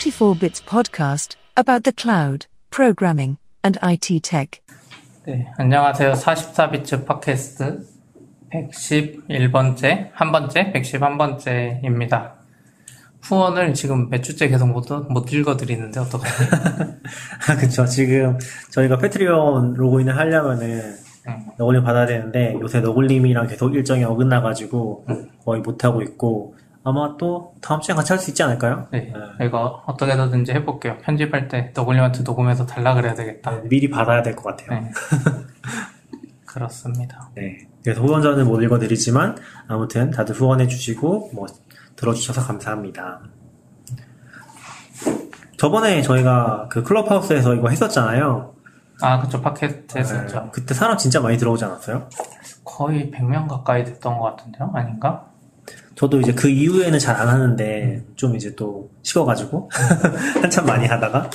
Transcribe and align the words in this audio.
44 0.00 0.34
Bits 0.34 0.62
podcast 0.62 1.36
about 1.58 1.84
the 1.84 1.92
cloud, 1.92 2.46
programming, 2.70 3.36
and 3.62 3.78
IT 3.82 4.20
tech. 4.20 4.58
네, 5.26 5.46
안녕하세요. 5.58 6.12
44비츠 6.14 7.04
팟캐스트 7.04 7.84
111번째, 8.50 10.08
한 10.14 10.32
번째, 10.32 10.72
111번째입니다. 10.72 12.32
후원을 13.20 13.74
지금 13.74 14.08
몇 14.08 14.22
주째 14.22 14.48
계속 14.48 14.68
못, 14.68 14.86
못 15.10 15.30
읽어드리는데 15.30 16.00
어떡하지? 16.00 16.44
아, 17.50 17.56
그쵸. 17.60 17.84
지금 17.84 18.38
저희가 18.70 18.96
패트리온 18.96 19.74
로그인을 19.74 20.16
하려면은 20.16 20.96
응. 21.28 21.46
너굴림 21.58 21.84
받아야 21.84 22.06
되는데 22.06 22.56
요새 22.58 22.80
너굴림이랑 22.80 23.48
계속 23.48 23.74
일정이 23.74 24.04
어긋나가지고 24.04 25.04
거의 25.44 25.60
못하고 25.60 26.00
있고 26.00 26.54
아마 26.82 27.16
또 27.18 27.54
다음 27.60 27.80
주에 27.80 27.94
같이 27.94 28.12
할 28.12 28.18
수 28.20 28.30
있지 28.30 28.42
않을까요? 28.42 28.88
네, 28.90 29.12
이거 29.42 29.82
어떻게든지 29.86 30.52
해볼게요. 30.52 30.96
편집할 31.02 31.48
때 31.48 31.72
너굴님한테 31.74 32.22
녹음해서 32.22 32.64
달라 32.66 32.94
그래야 32.94 33.14
되겠다. 33.14 33.50
네, 33.50 33.68
미리 33.68 33.90
받아야 33.90 34.22
될 34.22 34.34
것 34.34 34.44
같아요. 34.56 34.80
네. 34.80 34.90
그렇습니다. 36.46 37.30
네. 37.34 37.58
그래서 37.84 38.00
후원자는 38.00 38.46
못 38.46 38.60
읽어드리지만 38.62 39.36
아무튼 39.68 40.10
다들 40.10 40.34
후원해주시고 40.34 41.30
뭐 41.34 41.46
들어주셔서 41.96 42.40
감사합니다. 42.42 43.20
저번에 45.58 46.00
저희가 46.02 46.68
그 46.70 46.82
클럽하우스에서 46.82 47.54
이거 47.54 47.68
했었잖아요. 47.68 48.54
아, 49.02 49.20
그쵸. 49.20 49.40
팟캐스트 49.40 49.98
했었죠. 49.98 50.40
네, 50.40 50.48
그때 50.52 50.74
사람 50.74 50.96
진짜 50.96 51.20
많이 51.20 51.36
들어오지 51.38 51.64
않았어요? 51.64 52.08
거의 52.64 53.10
100명 53.10 53.48
가까이 53.48 53.84
됐던 53.84 54.18
것 54.18 54.36
같은데요? 54.36 54.70
아닌가? 54.74 55.26
저도 56.00 56.18
이제 56.20 56.32
그 56.32 56.48
이후에는 56.48 56.98
잘 56.98 57.20
안 57.20 57.28
하는데 57.28 58.02
좀 58.16 58.34
이제 58.34 58.54
또 58.56 58.88
식어가지고 59.02 59.68
한참 60.40 60.64
많이 60.64 60.86
하다가 60.86 61.28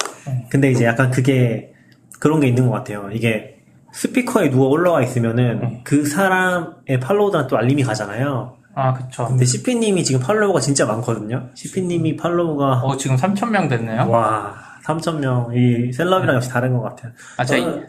근데 0.50 0.72
이제 0.72 0.86
약간 0.86 1.12
그게 1.12 1.72
그런 2.20 2.40
게 2.40 2.48
있는 2.48 2.66
것 2.68 2.72
같아요. 2.72 3.10
이게 3.14 3.60
스피커에 3.92 4.50
누가 4.50 4.66
올라와 4.66 5.04
있으면은 5.04 5.60
네. 5.60 5.82
그 5.84 6.06
사람의 6.08 7.00
팔로우들한테 7.00 7.48
또 7.48 7.58
알림이 7.58 7.84
가잖아요. 7.84 8.56
아, 8.74 8.94
그쵸. 8.94 9.28
근데 9.28 9.46
CP님이 9.46 10.04
지금 10.04 10.20
팔로워가 10.22 10.60
진짜 10.60 10.88
많거든요. 10.88 11.50
CP님이 11.54 12.16
팔로우가 12.18 12.80
어, 12.84 12.98
지금 12.98 13.16
3,000명 13.18 13.70
됐네요? 13.70 14.10
와 14.10 14.56
3,000명 14.86 15.56
이 15.56 15.94
셀럽이랑 15.94 16.36
역시 16.38 16.50
다른 16.50 16.74
것 16.76 16.82
같아요. 16.82 17.12
아, 17.38 17.46
제가 17.46 17.66
저는- 17.68 17.88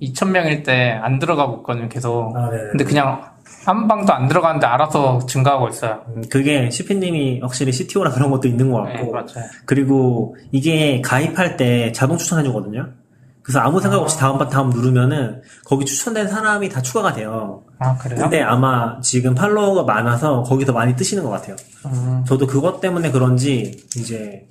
2,000명일 0.00 0.64
때 0.64 0.90
안 1.02 1.18
들어가고 1.18 1.56
있거든요, 1.58 1.88
계속. 1.88 2.32
아, 2.36 2.48
네. 2.50 2.58
근데 2.70 2.84
그냥 2.84 3.31
한 3.64 3.86
방도 3.86 4.12
안 4.12 4.28
들어가는데 4.28 4.66
알아서 4.66 5.24
증가하고 5.26 5.68
있어요. 5.68 6.02
음, 6.08 6.22
그게 6.30 6.68
CP님이 6.70 7.40
확실히 7.40 7.72
CTO라 7.72 8.10
그런 8.10 8.30
것도 8.30 8.48
있는 8.48 8.70
것 8.70 8.82
네, 8.84 8.94
같고 8.94 9.12
맞아요. 9.12 9.48
그리고 9.66 10.36
이게 10.50 11.00
가입할 11.00 11.56
때 11.56 11.92
자동 11.92 12.18
추천해주거든요. 12.18 12.88
그래서 13.42 13.58
아무 13.60 13.80
생각 13.80 13.98
없이 14.00 14.18
다음 14.18 14.38
번 14.38 14.48
다음 14.48 14.70
누르면은 14.70 15.42
거기 15.64 15.84
추천된 15.84 16.28
사람이 16.28 16.68
다 16.68 16.80
추가가 16.80 17.12
돼요. 17.12 17.64
아, 17.78 17.96
그래요? 17.96 18.20
근데 18.20 18.40
아마 18.40 19.00
지금 19.00 19.34
팔로워가 19.34 19.82
많아서 19.82 20.42
거기서 20.42 20.72
많이 20.72 20.94
뜨시는 20.94 21.24
것 21.24 21.30
같아요. 21.30 21.56
음, 21.86 22.24
저도 22.26 22.46
그것 22.46 22.80
때문에 22.80 23.10
그런지 23.10 23.84
이제 23.96 24.46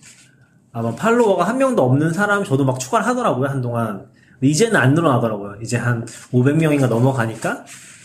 아마 0.73 0.93
팔로워가 0.93 1.45
한 1.47 1.57
명도 1.57 1.83
없는 1.83 2.11
사람 2.13 2.43
저도 2.43 2.65
막 2.65 2.79
추가를 2.79 3.05
하더라고요 3.05 3.49
한동안. 3.49 4.05
이제는 4.41 4.75
안 4.75 4.93
늘어나더라고요. 4.93 5.55
이제 5.61 5.77
한 5.77 6.05
500명인가 6.33 6.87
넘어가니까 6.87 7.63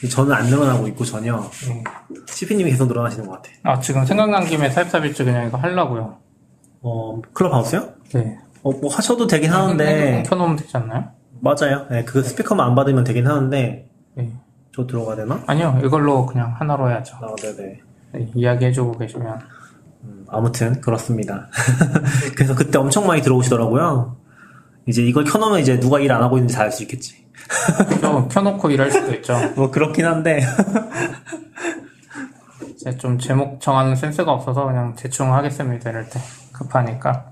저는 0.08 0.32
안 0.32 0.46
늘어나고 0.46 0.86
있고 0.88 1.04
전혀 1.04 1.36
음. 1.36 1.84
CP님이 2.26 2.70
계속 2.70 2.86
늘어나시는 2.88 3.26
것 3.26 3.34
같아요. 3.34 3.54
아, 3.62 3.80
지금 3.80 4.04
생각난 4.04 4.44
김에 4.44 4.70
살사비츠 4.70 5.24
그냥 5.24 5.46
이거 5.48 5.56
하려고요. 5.58 6.16
어 6.82 7.20
클럽하우스요? 7.32 7.88
네. 8.14 8.38
어, 8.62 8.70
뭐 8.72 8.92
하셔도 8.92 9.26
되긴 9.26 9.50
하는데 9.52 10.22
켜놓으면 10.26 10.56
되지 10.56 10.76
않나요? 10.76 11.04
맞아요. 11.40 11.86
네, 11.90 12.04
그 12.04 12.22
스피커만 12.22 12.66
안 12.66 12.74
받으면 12.74 13.04
되긴 13.04 13.26
하는데 13.26 13.88
네. 14.14 14.32
저 14.74 14.86
들어가야 14.86 15.16
되나? 15.16 15.42
아니요, 15.46 15.80
이걸로 15.84 16.26
그냥 16.26 16.54
하나로 16.58 16.90
해야죠. 16.90 17.16
아, 17.20 17.34
네네. 17.40 17.80
네, 18.12 18.30
이야기해주고 18.34 18.98
계시면. 18.98 19.38
음, 20.04 20.26
아무튼 20.28 20.80
그렇습니다. 20.80 21.48
그래서 22.36 22.54
그때 22.54 22.78
엄청 22.78 23.06
많이 23.06 23.22
들어오시더라고요. 23.22 24.16
이제 24.86 25.02
이걸 25.02 25.24
켜놓으면 25.24 25.60
이제 25.60 25.78
누가 25.80 25.98
일 26.00 26.12
안 26.12 26.22
하고 26.22 26.36
있는지 26.36 26.54
다 26.54 26.62
알 26.62 26.70
수 26.72 26.82
있겠지. 26.84 27.25
또 28.00 28.28
켜놓고 28.28 28.70
일할 28.70 28.90
수도 28.90 29.12
있죠. 29.14 29.34
뭐 29.56 29.70
그렇긴 29.70 30.06
한데 30.06 30.40
제가 32.82 32.96
좀 32.98 33.18
제목 33.18 33.60
정하는 33.60 33.96
센스가 33.96 34.32
없어서 34.32 34.66
그냥 34.66 34.94
대충 34.96 35.32
하겠습니다, 35.34 35.90
이럴 35.90 36.08
때. 36.08 36.20
급하니까. 36.52 37.26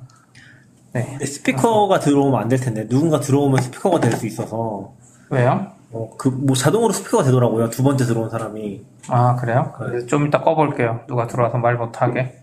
네. 0.93 1.19
스피커가 1.25 1.99
들어오면 2.01 2.41
안 2.41 2.49
될 2.49 2.61
텐데 2.61 2.87
누군가 2.89 3.21
들어오면 3.21 3.63
스피커가 3.63 4.01
될 4.01 4.13
수 4.17 4.27
있어서 4.27 4.93
왜요? 5.31 5.73
어, 5.93 6.11
그 6.17 6.29
뭐 6.31 6.55
자동으로 6.55 6.93
스피커가 6.93 7.25
되더라고요. 7.25 7.71
두 7.71 7.83
번째 7.83 8.05
들어온 8.05 8.31
사람이. 8.31 8.85
아, 9.09 9.35
그래요? 9.37 9.73
그래서 9.77 10.07
좀 10.07 10.27
이따 10.27 10.41
꺼볼게요. 10.41 11.01
누가 11.09 11.27
들어와서 11.27 11.59
말 11.59 11.77
못하게. 11.77 12.39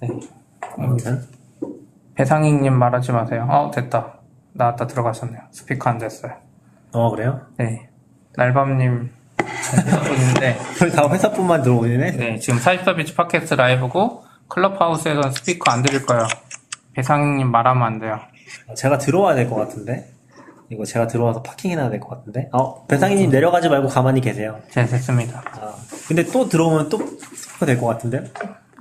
네. 0.00 0.08
아무튼 0.78 1.22
배상익님 2.14 2.72
말하지 2.72 3.12
마세요. 3.12 3.46
어, 3.50 3.70
됐다. 3.72 4.14
나왔다 4.54 4.86
들어가셨네요. 4.86 5.40
스피커 5.50 5.90
안 5.90 5.98
됐어요. 5.98 6.32
어 6.92 7.10
그래요? 7.10 7.40
네. 7.56 7.88
날밤님 8.36 9.10
분인데, 9.36 10.58
저희 10.78 10.90
다 10.90 11.08
회사뿐만 11.10 11.62
들어오네. 11.62 12.12
네, 12.12 12.38
지금 12.38 12.58
44비치 12.58 13.14
팟캐스트 13.16 13.54
라이브고, 13.54 14.24
클럽하우스에서는 14.48 15.32
스피커 15.32 15.70
안 15.70 15.82
드릴 15.82 16.04
거예요. 16.06 16.26
배상익님 16.94 17.50
말하면 17.50 17.82
안 17.82 17.98
돼요. 17.98 18.20
제가 18.76 18.98
들어와야 18.98 19.34
될 19.34 19.48
것 19.48 19.56
같은데. 19.56 20.10
이거 20.70 20.84
제가 20.86 21.06
들어와서 21.06 21.42
파킹해놔야 21.42 21.90
될 21.90 22.00
것 22.00 22.08
같은데. 22.10 22.48
어 22.52 22.86
배상희님 22.86 23.30
내려가지 23.30 23.68
말고 23.68 23.88
가만히 23.88 24.20
계세요. 24.22 24.58
네, 24.74 24.86
됐습니다. 24.86 25.42
아, 25.60 25.74
근데 26.08 26.24
또 26.24 26.48
들어오면 26.48 26.88
또 26.88 26.98
스피커 26.98 27.66
될 27.66 27.78
것 27.78 27.86
같은데요? 27.86 28.22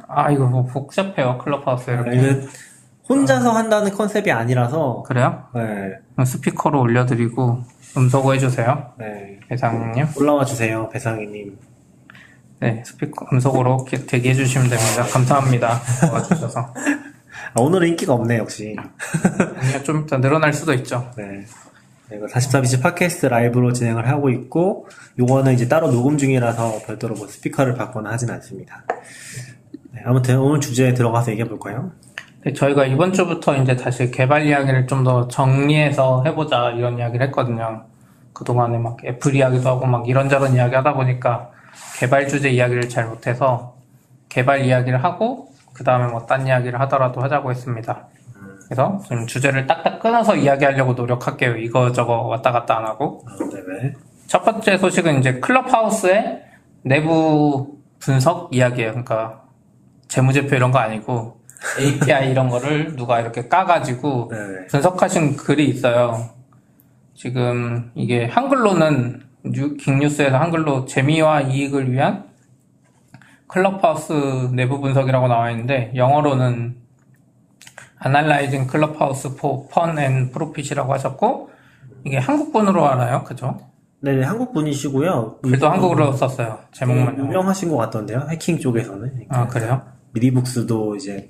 아, 0.07 0.29
이거 0.31 0.45
뭐 0.45 0.63
복잡해요, 0.65 1.37
클럽하우스 1.39 1.89
이렇게. 1.89 2.11
이거 2.15 2.47
혼자서 3.11 3.51
한다는 3.51 3.91
컨셉이 3.91 4.31
아니라서, 4.31 5.03
그래요? 5.05 5.43
네, 5.53 5.99
스피커로 6.25 6.79
올려드리고, 6.79 7.63
음소거 7.97 8.33
해주세요. 8.33 8.93
네. 8.97 9.39
배상익님. 9.49 10.05
올라와 10.17 10.45
주세요, 10.45 10.87
배상희님. 10.89 11.57
네, 12.61 12.83
스피커 12.85 13.25
게- 13.85 14.05
대기해 14.05 14.33
주시면 14.33 14.69
됩니다. 14.69 15.03
감사합니다. 15.11 15.81
도와주셔서. 16.09 16.73
아, 17.53 17.61
오늘은 17.61 17.89
인기가 17.89 18.13
없네, 18.13 18.37
역시. 18.37 18.75
아니요, 19.57 19.83
좀 19.83 20.03
이따 20.03 20.17
늘어날 20.21 20.53
수도 20.53 20.73
있죠. 20.75 21.11
네. 21.17 21.43
네, 22.09 22.17
이거 22.17 22.27
44bits 22.27 22.81
팟캐스트 22.81 23.25
라이브로 23.25 23.73
진행을 23.73 24.07
하고 24.07 24.29
있고, 24.29 24.87
요거는 25.19 25.53
이제 25.53 25.67
따로 25.67 25.91
녹음 25.91 26.17
중이라서 26.17 26.83
별도로 26.85 27.15
뭐 27.15 27.27
스피커를 27.27 27.73
받거나 27.73 28.11
하진 28.11 28.29
않습니다. 28.29 28.85
네, 29.93 30.01
아무튼 30.05 30.39
오늘 30.39 30.61
주제에 30.61 30.93
들어가서 30.93 31.31
얘기해 31.31 31.49
볼까요? 31.49 31.91
네, 32.43 32.53
저희가 32.53 32.85
이번 32.85 33.13
주부터 33.13 33.55
이제 33.57 33.75
다시 33.75 34.09
개발 34.11 34.45
이야기를 34.45 34.87
좀 34.87 35.03
더 35.03 35.27
정리해서 35.27 36.23
해보자 36.25 36.71
이런 36.71 36.97
이야기를 36.97 37.27
했거든요. 37.27 37.83
그동안에 38.33 38.77
막 38.77 38.97
애플 39.05 39.35
이야기도 39.35 39.69
하고 39.69 39.85
막 39.85 40.07
이런저런 40.07 40.53
이야기 40.55 40.75
하다 40.75 40.93
보니까 40.93 41.49
개발 41.99 42.27
주제 42.27 42.49
이야기를 42.49 42.89
잘 42.89 43.05
못해서 43.07 43.75
개발 44.29 44.61
이야기를 44.65 45.03
하고 45.03 45.49
그 45.73 45.83
다음에 45.83 46.07
뭐 46.11 46.25
딴 46.25 46.45
이야기를 46.47 46.79
하더라도 46.81 47.21
하자고 47.21 47.51
했습니다. 47.51 48.07
그래서 48.65 48.99
좀 49.07 49.27
주제를 49.27 49.67
딱딱 49.67 49.99
끊어서 49.99 50.35
이야기하려고 50.35 50.93
노력할게요. 50.93 51.57
이거 51.57 51.91
저거 51.91 52.21
왔다 52.23 52.51
갔다 52.51 52.77
안 52.77 52.85
하고. 52.85 53.23
아. 53.27 53.31
첫 54.27 54.43
번째 54.45 54.77
소식은 54.77 55.19
이제 55.19 55.39
클럽하우스의 55.39 56.41
내부 56.83 57.77
분석 57.99 58.53
이야기예요. 58.55 58.91
그러니까 58.91 59.41
재무제표 60.07 60.55
이런 60.55 60.71
거 60.71 60.79
아니고 60.79 61.40
API 61.79 62.31
이런 62.31 62.49
거를 62.49 62.95
누가 62.95 63.19
이렇게 63.19 63.47
까가지고 63.47 64.29
네. 64.31 64.37
분석하신 64.69 65.37
글이 65.37 65.67
있어요. 65.67 66.29
지금 67.13 67.91
이게 67.95 68.25
한글로는 68.25 69.21
뉴- 69.45 69.77
긱뉴스에서 69.77 70.37
한글로 70.37 70.85
재미와 70.85 71.41
이익을 71.41 71.91
위한 71.91 72.25
클럽하우스 73.47 74.49
내부 74.53 74.79
분석이라고 74.79 75.27
나와 75.27 75.51
있는데 75.51 75.91
영어로는 75.95 76.77
Analyzing 78.03 78.69
Clubhouse 78.71 79.31
for 79.37 79.65
Fun 79.69 79.99
and 79.99 80.31
Profit이라고 80.31 80.93
하셨고 80.93 81.51
이게 82.05 82.17
한국분으로 82.17 82.87
알아요, 82.89 83.23
그죠? 83.23 83.59
네네, 83.99 84.23
한국 84.25 84.53
분이시고요. 84.53 85.41
글도 85.43 85.69
한국어로 85.69 86.13
썼어요. 86.13 86.57
제목만. 86.71 87.17
네, 87.17 87.21
유명하신 87.23 87.69
것 87.69 87.77
같던데요. 87.77 88.25
해킹 88.31 88.57
쪽에서는. 88.57 89.25
아, 89.29 89.45
그래요? 89.47 89.83
미디북스도 90.13 90.95
이제 90.95 91.29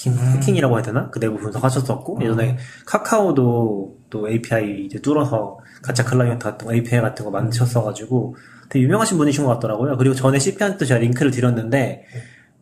해킹, 0.00 0.12
음. 0.12 0.36
해킹이라고 0.36 0.76
해야 0.76 0.82
되나? 0.82 1.10
그 1.10 1.20
내부 1.20 1.36
분석하셨었고 1.36 2.18
예전에 2.22 2.56
카카오도 2.86 3.96
또 4.08 4.28
API 4.28 4.86
이제 4.86 4.98
뚫어서 5.00 5.58
가짜 5.82 6.04
클라이언트 6.04 6.42
같은 6.42 6.66
거, 6.66 6.74
API 6.74 7.00
같은 7.00 7.24
거 7.24 7.30
만드셨어가지고 7.30 8.36
되게 8.68 8.84
유명하신 8.84 9.18
분이신 9.18 9.44
것 9.44 9.54
같더라고요. 9.54 9.96
그리고 9.96 10.14
전에 10.14 10.38
CP한테 10.38 10.84
제가 10.86 11.00
링크를 11.00 11.30
드렸는데 11.30 12.04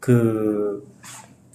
그 0.00 0.87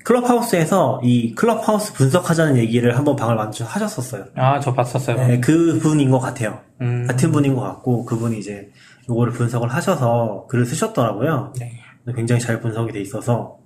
클럽하우스에서 0.03 0.99
이 1.03 1.33
클럽하우스 1.33 1.93
분석하자는 1.93 2.57
얘기를 2.57 2.97
한번 2.97 3.15
방을 3.15 3.35
만들어 3.35 3.65
하셨었어요. 3.65 4.25
아, 4.35 4.59
저 4.59 4.73
봤었어요. 4.73 5.15
네, 5.15 5.39
그 5.39 5.79
분인 5.79 6.11
것 6.11 6.19
같아요. 6.19 6.59
음, 6.81 7.05
같은 7.07 7.31
분인 7.31 7.55
것 7.55 7.61
같고 7.61 8.03
그분이 8.05 8.37
이제 8.37 8.69
요거를 9.09 9.33
분석을 9.33 9.69
하셔서 9.69 10.45
글을 10.49 10.65
쓰셨더라고요. 10.65 11.53
네. 11.57 11.71
굉장히 12.15 12.41
잘 12.41 12.59
분석이 12.59 12.91
돼 12.91 12.99
있어서 12.99 13.62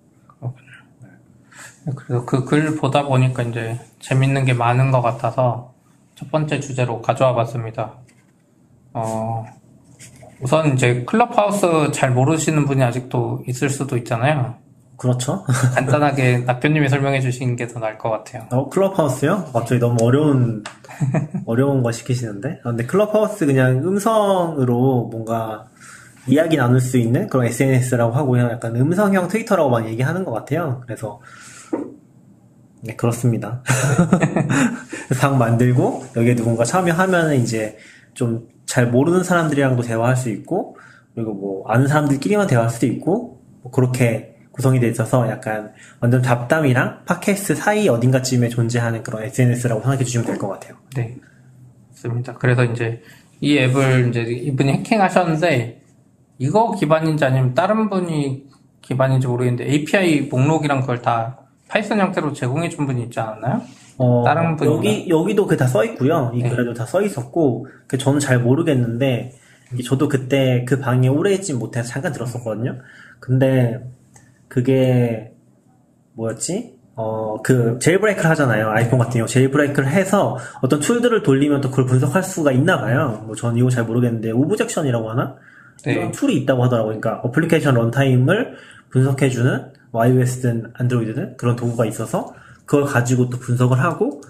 그래서 1.95 2.25
그 2.25 2.45
글 2.45 2.75
보다 2.75 3.04
보니까 3.04 3.44
이제 3.44 3.80
재밌는 4.00 4.45
게 4.45 4.54
많은 4.54 4.92
것 4.92 5.01
같아서 5.01 5.74
첫 6.16 6.30
번째 6.31 6.60
주제로 6.60 7.01
가져와 7.01 7.34
봤습니다. 7.36 7.94
어, 8.94 9.45
우선 10.42 10.74
이제 10.74 11.04
클럽하우스 11.06 11.92
잘 11.92 12.12
모르시는 12.12 12.66
분이 12.66 12.84
아직도 12.84 13.44
있을 13.48 13.69
수도 13.69 13.98
있잖아요. 13.98 14.56
그렇죠. 14.98 15.44
간단하게 15.75 16.39
낙교님이 16.39 16.89
설명해 16.89 17.22
주시는 17.22 17.56
게 17.56 17.68
더 17.68 17.80
나을 17.80 17.98
것 17.98 18.10
같아요. 18.10 18.48
어, 18.51 18.69
클럽하우스요? 18.69 19.45
갑자기 19.54 19.80
너무 19.80 19.98
어려운 20.04 20.63
어려운 21.45 21.83
거 21.83 21.92
시키시는데. 21.92 22.62
아, 22.63 22.69
근데 22.69 22.86
클럽하우스 22.86 23.45
그냥 23.45 23.78
음성으로 23.86 25.10
뭔가 25.12 25.68
이야기 26.28 26.57
나눌 26.57 26.81
수 26.81 26.98
있는 26.98 27.28
그런 27.28 27.45
SNS라고 27.45 28.13
하고요. 28.13 28.50
약간 28.50 28.75
음성형 28.75 29.28
트위터라고 29.28 29.69
많이 29.69 29.90
얘기하는 29.90 30.25
것 30.25 30.31
같아요. 30.31 30.81
그래서 30.86 31.22
네 32.82 32.96
그렇습니다. 32.96 33.64
방 35.20 35.38
만들고 35.38 36.06
여기에 36.16 36.36
누군가 36.36 36.64
참여하면 36.64 37.36
이제 37.36 37.78
좀 38.14 38.58
잘 38.68 38.88
모르는 38.92 39.24
사람들이랑도 39.24 39.82
대화할 39.82 40.16
수 40.16 40.30
있고 40.30 40.78
그리고 41.16 41.34
뭐 41.34 41.64
아는 41.68 41.88
사람들끼리만 41.88 42.46
대화할 42.46 42.70
수도 42.70 42.86
있고 42.86 43.42
뭐 43.64 43.72
그렇게 43.72 44.36
구성이 44.52 44.80
돼 44.80 44.88
있어서 44.90 45.28
약간 45.30 45.72
완전 46.00 46.22
잡담이랑 46.22 47.06
팟캐스트 47.06 47.56
사이 47.56 47.88
어딘가쯤에 47.90 48.50
존재하는 48.50 49.02
그런 49.04 49.24
SNS라고 49.24 49.82
생각해 49.82 50.04
주시면 50.04 50.28
될 50.28 50.38
것 50.38 50.50
같아요. 50.50 50.76
네. 50.96 51.16
맞습니다. 51.90 52.34
그래서 52.36 52.64
이제 52.66 53.02
이 53.40 53.58
앱을 53.58 54.10
이제 54.10 54.22
이분이 54.22 54.74
해킹하셨는데 54.74 55.82
이거 56.40 56.76
기반인지 56.76 57.24
아니면 57.26 57.54
다른 57.54 57.90
분이 57.90 58.46
기반인지 58.82 59.28
모르겠는데 59.28 59.72
API 59.72 60.22
목록이랑 60.24 60.82
그걸 60.82 61.02
다 61.02 61.40
파이썬 61.69 62.00
형태로 62.00 62.34
제공해 62.34 62.69
준 62.69 62.86
분이 62.86 63.04
있지 63.04 63.19
않았나요? 63.19 63.62
어, 63.98 64.24
다른 64.24 64.56
분인가? 64.56 64.78
여기 64.78 65.10
여기도 65.10 65.48
그 65.48 65.58
다 65.58 65.66
써 65.68 65.84
있고요. 65.86 66.31
이 66.34 66.44
네. 66.44 66.50
글에도 66.50 66.74
다 66.74 66.86
써 66.86 67.02
있었고 67.02 67.68
그 67.88 67.98
저는 67.98 68.19
잘 68.19 68.40
모르겠는데 68.40 69.34
저도 69.86 70.08
그때 70.08 70.64
그 70.68 70.80
방에 70.80 71.08
오래 71.08 71.34
있지 71.34 71.54
못해서 71.54 71.90
잠깐 71.90 72.14
들었었거든요. 72.14 72.78
근데 73.19 73.80
그게 74.48 75.34
뭐였지? 76.14 76.78
어, 77.00 77.38
그, 77.44 77.78
jailbreak를 77.80 78.28
하잖아요. 78.31 78.69
아이폰 78.72 78.98
같은 78.98 79.19
경우. 79.19 79.28
jailbreak를 79.28 79.88
해서 79.88 80.38
어떤 80.64 80.80
툴들을 80.80 81.22
돌리면 81.22 81.62
또 81.62 81.69
그걸 81.69 81.86
분석할 81.86 82.24
수가 82.24 82.52
있나 82.52 82.81
봐요. 82.81 83.24
뭐, 83.28 83.36
전 83.36 83.56
이거 83.56 83.69
잘 83.69 83.84
모르겠는데, 83.84 84.31
Objection이라고 84.31 85.12
하나? 85.12 85.36
네. 85.86 85.92
이런 85.94 86.12
툴이 86.12 86.36
있다고 86.38 86.64
하더라고요. 86.64 87.00
그러니까, 87.00 87.22
어플리케이션 87.24 87.75
runtime을 87.75 88.56
분석해주는, 88.90 89.52
뭐 89.60 89.72
iOS든 90.02 90.72
안드로이드든 90.74 91.38
그런 91.38 91.56
도구가 91.56 91.86
있어서, 91.86 92.34
그걸 92.66 92.86
가지고 92.86 93.30
또 93.30 93.40
분석을 93.40 93.80
하고, 93.80 94.22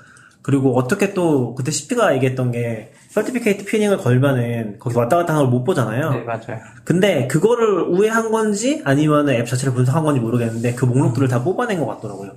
그리고 0.42 0.78
어떻게 0.78 1.14
또, 1.14 1.56
그때 1.56 1.72
CP가 1.72 2.16
얘기했던 2.16 2.52
게, 2.52 2.94
certificate 3.10 3.66
pinning을 3.66 3.98
걸면은, 3.98 4.78
거기 4.80 4.96
왔다 4.98 5.18
갔다 5.18 5.34
하는 5.34 5.46
걸 5.46 5.52
못 5.52 5.64
보잖아요. 5.64 6.12
네, 6.12 6.20
맞아요. 6.24 6.60
근데 6.84 7.28
그거를 7.28 7.82
우회한 7.82 8.32
건지 8.32 8.82
아니면 8.86 9.30
앱 9.30 9.46
자체를 9.48 9.74
분석한 9.74 10.04
건지 10.04 10.22
모르겠는데 10.22 10.74
그 10.76 10.86
목록들을 10.86 11.28
다 11.28 11.44
뽑아낸 11.44 11.80
것 11.80 11.88
같더라고요. 11.88 12.32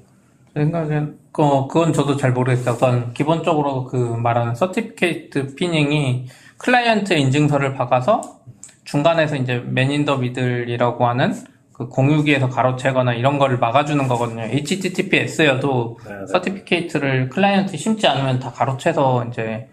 제 0.55 0.61
생각엔 0.61 1.19
그 1.33 1.43
그건 1.69 1.93
저도 1.93 2.17
잘 2.17 2.33
모르겠어요. 2.33 2.75
우선 2.75 3.12
기본적으로 3.12 3.85
그 3.85 3.97
말하는 3.97 4.55
certificate 4.55 5.55
pinning이 5.55 6.26
클라이언트 6.59 7.12
인증서를 7.15 7.75
박아서 7.75 8.41
중간에서 8.85 9.37
이제 9.37 9.59
man 9.58 9.80
in 9.80 9.95
the 9.95 10.17
middle이라고 10.17 11.06
하는 11.06 11.35
그 11.81 11.88
공유기에서 11.88 12.50
가로채거나 12.50 13.15
이런 13.15 13.38
거를 13.38 13.56
막아주는 13.59 14.06
거거든요. 14.06 14.43
HTTPS여도 14.43 15.99
네, 16.06 16.11
네. 16.11 16.27
certificate를 16.26 17.31
클라이언트 17.31 17.75
심지 17.79 18.06
않으면 18.06 18.38
다 18.38 18.53
가로채서 18.53 19.25
이제 19.31 19.67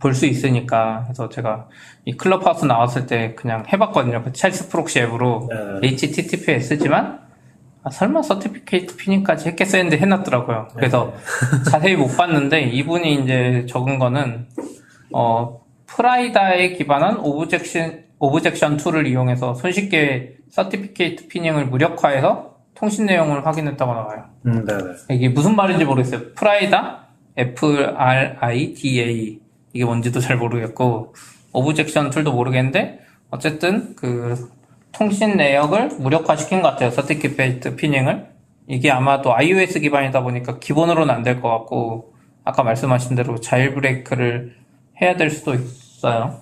볼 0.00 0.12
수 0.12 0.26
있으니까 0.26 1.04
그래서 1.04 1.28
제가 1.28 1.68
이 2.04 2.16
클럽하우스 2.16 2.64
나왔을 2.64 3.06
때 3.06 3.36
그냥 3.36 3.62
해봤거든요. 3.72 4.24
그 4.24 4.32
Charles 4.32 4.70
Proxy 4.70 4.98
앱으로 5.02 5.48
네. 5.80 5.86
HTTPS지만 5.90 7.20
아, 7.84 7.90
설마 7.90 8.22
certificate 8.22 8.96
pinning까지 8.96 9.46
했겠어 9.50 9.76
했는데 9.76 9.98
해놨더라고요. 9.98 10.66
그래서 10.74 11.14
네. 11.14 11.62
자세히 11.70 11.94
못 11.94 12.16
봤는데 12.16 12.62
이분이 12.62 13.22
이제 13.22 13.66
적은 13.68 14.00
거는 14.00 14.48
어 15.12 15.60
Frida에 15.86 16.72
기반한 16.72 17.18
Objection 17.20 18.02
Objection 18.18 18.78
툴을 18.78 19.06
이용해서 19.06 19.54
손쉽게 19.54 20.41
certificate 20.52 21.28
pinning을 21.28 21.66
무력화해서 21.66 22.56
통신 22.74 23.06
내용을 23.06 23.46
확인했다고 23.46 23.92
나와요. 23.92 24.24
음, 24.46 24.64
네네. 24.66 24.82
이게 25.10 25.28
무슨 25.30 25.56
말인지 25.56 25.84
모르겠어요. 25.86 26.34
프라이다, 26.34 27.06
F 27.36 27.66
R 27.96 28.36
I 28.38 28.74
D 28.74 29.00
A 29.00 29.40
이게 29.72 29.84
뭔지도 29.84 30.20
잘 30.20 30.36
모르겠고 30.36 31.14
Objection 31.54 32.10
tool도 32.10 32.32
모르겠는데 32.32 33.00
어쨌든 33.30 33.96
그 33.96 34.50
통신 34.92 35.36
내역을 35.38 35.88
무력화시킨 35.98 36.60
것 36.60 36.68
같아요. 36.68 36.90
certificate 36.90 37.76
pinning을 37.76 38.26
이게 38.68 38.90
아마도 38.90 39.34
iOS 39.34 39.80
기반이다 39.80 40.22
보니까 40.22 40.58
기본으로는 40.58 41.12
안 41.14 41.22
될 41.22 41.40
것 41.40 41.48
같고 41.48 42.12
아까 42.44 42.62
말씀하신 42.62 43.16
대로 43.16 43.40
jailbreak를 43.40 44.54
해야 45.00 45.16
될 45.16 45.30
수도 45.30 45.54
있어요. 45.54 46.41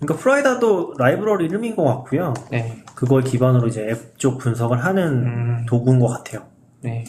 그러니까 0.00 0.22
Frida도 0.22 0.94
라이브러리 0.98 1.44
이름인 1.46 1.76
것 1.76 1.84
같고요. 1.84 2.34
네, 2.50 2.78
그걸 2.94 3.22
기반으로 3.22 3.68
이제 3.68 3.86
앱 3.90 4.18
쪽 4.18 4.38
분석을 4.38 4.84
하는 4.84 5.02
음. 5.26 5.66
도구인 5.66 5.98
것 5.98 6.08
같아요. 6.08 6.42
네. 6.82 7.04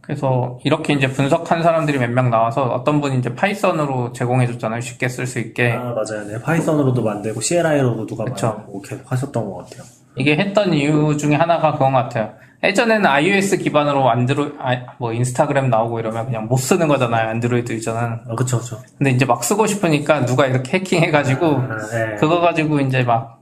그래서 0.00 0.58
이렇게 0.64 0.94
이제 0.94 1.06
분석한 1.06 1.62
사람들이 1.62 1.98
몇 1.98 2.10
명 2.10 2.28
나와서 2.30 2.64
어떤 2.64 3.00
분이 3.00 3.18
이제 3.18 3.34
Python으로 3.34 4.12
제공해 4.12 4.46
줬잖아요. 4.48 4.80
쉽게 4.80 5.08
쓸 5.08 5.26
수 5.26 5.38
있게. 5.38 5.70
아 5.72 5.94
맞아요. 5.94 6.26
네. 6.26 6.40
Python으로도 6.42 7.02
만들고 7.02 7.40
CLI로도 7.40 8.06
누가. 8.06 8.24
만들고 8.24 8.82
계속 8.82 9.10
하셨던 9.12 9.44
것 9.50 9.56
같아요. 9.58 9.82
이게 10.16 10.36
했던 10.36 10.74
이유 10.74 11.16
중에 11.16 11.36
하나가 11.36 11.72
그건 11.72 11.92
것 11.92 11.98
같아요. 11.98 12.32
예전에는 12.64 13.04
iOS 13.06 13.58
기반으로 13.58 14.08
안드로 14.08 14.52
아, 14.58 14.76
뭐 14.98 15.12
인스타그램 15.12 15.68
나오고 15.68 15.98
이러면 15.98 16.26
그냥 16.26 16.46
못 16.46 16.56
쓰는 16.58 16.86
거잖아요. 16.86 17.28
안드로이드 17.30 17.72
user는. 17.72 18.00
아, 18.28 18.34
그쵸 18.36 18.58
그쵸. 18.58 18.78
근데 18.98 19.10
이제 19.10 19.24
막 19.24 19.42
쓰고 19.42 19.66
싶으니까 19.66 20.24
누가 20.26 20.46
이렇게 20.46 20.78
해킹해가지고 20.78 21.46
아, 21.46 21.76
네. 21.90 22.16
그거 22.16 22.40
가지고 22.40 22.78
이제 22.80 23.02
막 23.02 23.40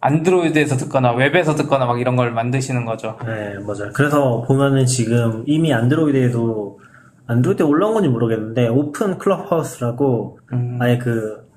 안드로이드에서 0.00 0.76
듣거나 0.76 1.12
웹에서 1.12 1.54
듣거나 1.54 1.86
막 1.86 2.00
이런 2.00 2.16
걸 2.16 2.32
만드시는 2.32 2.84
거죠. 2.84 3.16
네, 3.24 3.54
맞아요. 3.64 3.92
그래서 3.94 4.42
보면은 4.48 4.84
지금 4.86 5.44
이미 5.46 5.72
안드로이드에도 5.72 6.80
안드로이드에 7.28 7.64
올라온 7.64 7.94
건지 7.94 8.08
모르겠는데 8.08 8.66
Open 8.66 9.18
Clubhouse라고 9.18 10.40
음, 10.52 10.78
아예 10.80 10.98
그 10.98 11.48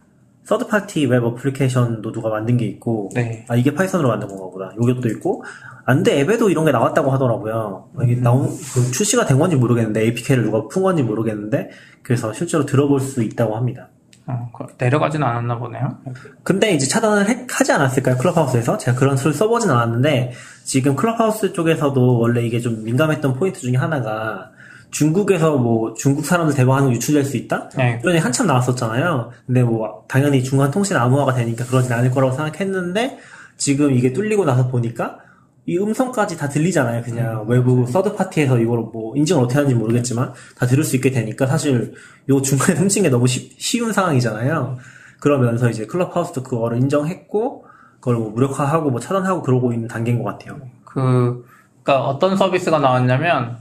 third 0.44 0.68
party 0.68 1.08
웹 1.08 1.24
application도 1.24 2.12
누가 2.12 2.30
만든 2.30 2.58
게 2.58 2.66
있고 2.66 3.10
네. 3.16 3.46
아 3.50 3.56
이게 3.56 3.74
Python으로 3.74 4.08
만든 4.10 4.28
건가 4.28 4.46
보다. 4.54 4.72
요것도 4.76 5.08
있고 5.10 5.44
안드 5.86 6.20
앱에도 6.22 6.50
이런 6.50 6.66
게 6.66 6.72
나왔다고 6.72 7.12
하더라고요. 7.12 7.90
이게 8.04 8.16
나온 8.16 8.48
그 8.74 8.92
출시가 8.92 9.26
된 9.26 9.38
건지 9.38 9.56
모르겠는데 9.56 10.02
APK를 10.02 10.44
누가 10.44 10.68
푼 10.68 10.82
건지 10.84 11.04
모르겠는데 11.04 11.70
그래서 12.02 12.34
실제로 12.34 12.66
들어볼 12.66 13.00
수 13.00 13.22
있다고 13.22 13.56
합니다. 13.56 13.90
어, 14.28 14.50
그- 14.58 14.66
내려가지는 14.80 15.26
않았나 15.28 15.60
보네요. 15.60 15.98
근데 16.42 16.74
이제 16.74 16.88
차단을 16.88 17.30
해- 17.30 17.46
하지 17.48 17.72
않았을까요? 17.72 18.18
Clubhouse에서? 18.18 18.78
제가 18.80 18.98
그런 18.98 19.16
수를 19.18 19.34
써보진 19.36 19.70
않았는데, 19.70 20.32
지금 20.64 20.96
클럽하우스 20.96 21.54
쪽에서도 21.54 22.18
원래 22.20 22.42
이게 22.44 22.60
좀 22.60 22.84
민감했던 22.84 23.36
포인트 23.36 23.60
중에 23.60 23.76
하나가, 23.76 24.50
중국에서 24.90 25.58
뭐, 25.58 25.94
중국 25.94 26.26
사람들 26.26 26.56
대화하는 26.56 26.88
거 26.90 26.96
유출될 26.96 27.24
수 27.24 27.38
있다? 27.38 27.70
네. 27.78 28.00
이런 28.02 28.16
게 28.16 28.20
한참 28.20 28.48
나왔었잖아요. 28.48 29.30
근데 29.46 29.62
뭐, 29.62 30.06
당연히 30.08 30.44
중간 30.44 30.72
통신 30.72 30.98
암호화가 30.98 31.36
되니까 31.36 31.64
그러진 31.66 31.94
않을 31.94 32.10
거라고 32.10 32.34
생각했는데, 32.36 33.20
지금 33.58 33.92
이게 33.92 34.12
뚫리고 34.12 34.44
나서 34.46 34.70
보니까, 34.70 35.18
이 35.68 35.78
음성까지 35.80 36.38
다 36.38 36.48
들리잖아요. 36.48 37.02
그냥 37.02 37.46
외부 37.48 37.86
서드 37.88 38.16
파티에서 38.16 38.60
이걸 38.60 38.80
뭐 38.80 39.16
인증을 39.16 39.44
어떻게 39.44 39.56
하는지 39.56 39.76
모르겠지만 39.76 40.34
다 40.58 40.66
들을 40.68 40.84
수 40.84 40.96
있게 40.96 41.10
되니까 41.12 41.48
사실 41.48 41.94
요 42.30 42.42
중간에 42.42 42.78
훔친 42.80 43.04
게 43.04 43.10
너무 43.10 43.26
쉽- 43.28 43.60
쉬운 43.60 43.92
상황이잖아요. 43.92 44.78
그러면서 45.20 45.70
이제 45.70 45.86
클럽하우스도 45.88 46.44
그거를 46.44 46.78
인정했고 46.78 47.66
그걸 48.00 48.16
뭐 48.18 48.30
무력화하고 48.30 48.92
뭐 48.92 49.00
차단하고 49.00 49.42
그러고 49.42 49.74
있는 49.74 49.88
단계인 49.88 50.22
것 50.22 50.30
같아요. 50.30 50.60
그, 50.84 51.44
그니까 51.84 52.06
어떤 52.06 52.38
서비스가 52.38 52.78
나왔냐면, 52.80 53.58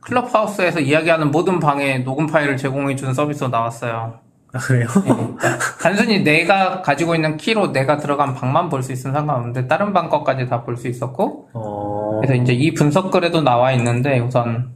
클럽하우스에서 0.00 0.80
이야기하는 0.80 1.30
모든 1.30 1.58
방에 1.58 1.98
녹음 1.98 2.26
파일을 2.26 2.56
제공해 2.58 2.94
주는 2.96 3.14
서비스가 3.14 3.48
나왔어요. 3.48 4.20
아 4.52 4.58
그래요? 4.58 4.86
그러니까 4.88 5.58
단순히 5.82 6.22
내가 6.24 6.80
가지고 6.82 7.14
있는 7.14 7.36
키로 7.36 7.70
내가 7.72 7.98
들어간 7.98 8.34
방만 8.34 8.68
볼 8.70 8.82
수 8.82 8.92
있으면 8.92 9.14
상관없는데, 9.14 9.66
다른 9.68 9.92
방 9.92 10.08
것까지 10.08 10.46
다 10.48 10.64
볼 10.64 10.76
수 10.76 10.88
있었고, 10.88 11.50
어 11.52 11.60
어. 11.60 12.20
그래서 12.20 12.34
이제 12.34 12.52
이 12.52 12.72
분석 12.74 13.10
글에도 13.10 13.42
나와 13.42 13.72
있는데 13.72 14.18
우선 14.20 14.70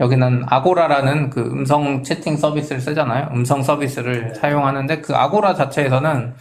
여기는 0.00 0.44
아고라라는 0.46 1.30
그 1.30 1.40
음성 1.40 2.02
채팅 2.02 2.36
서비스를 2.36 2.80
쓰잖아요. 2.80 3.28
음성 3.32 3.62
서비스를 3.62 4.34
사용하는데 4.34 5.00
그 5.00 5.14
아고라 5.14 5.54
자체에서는 5.54 6.34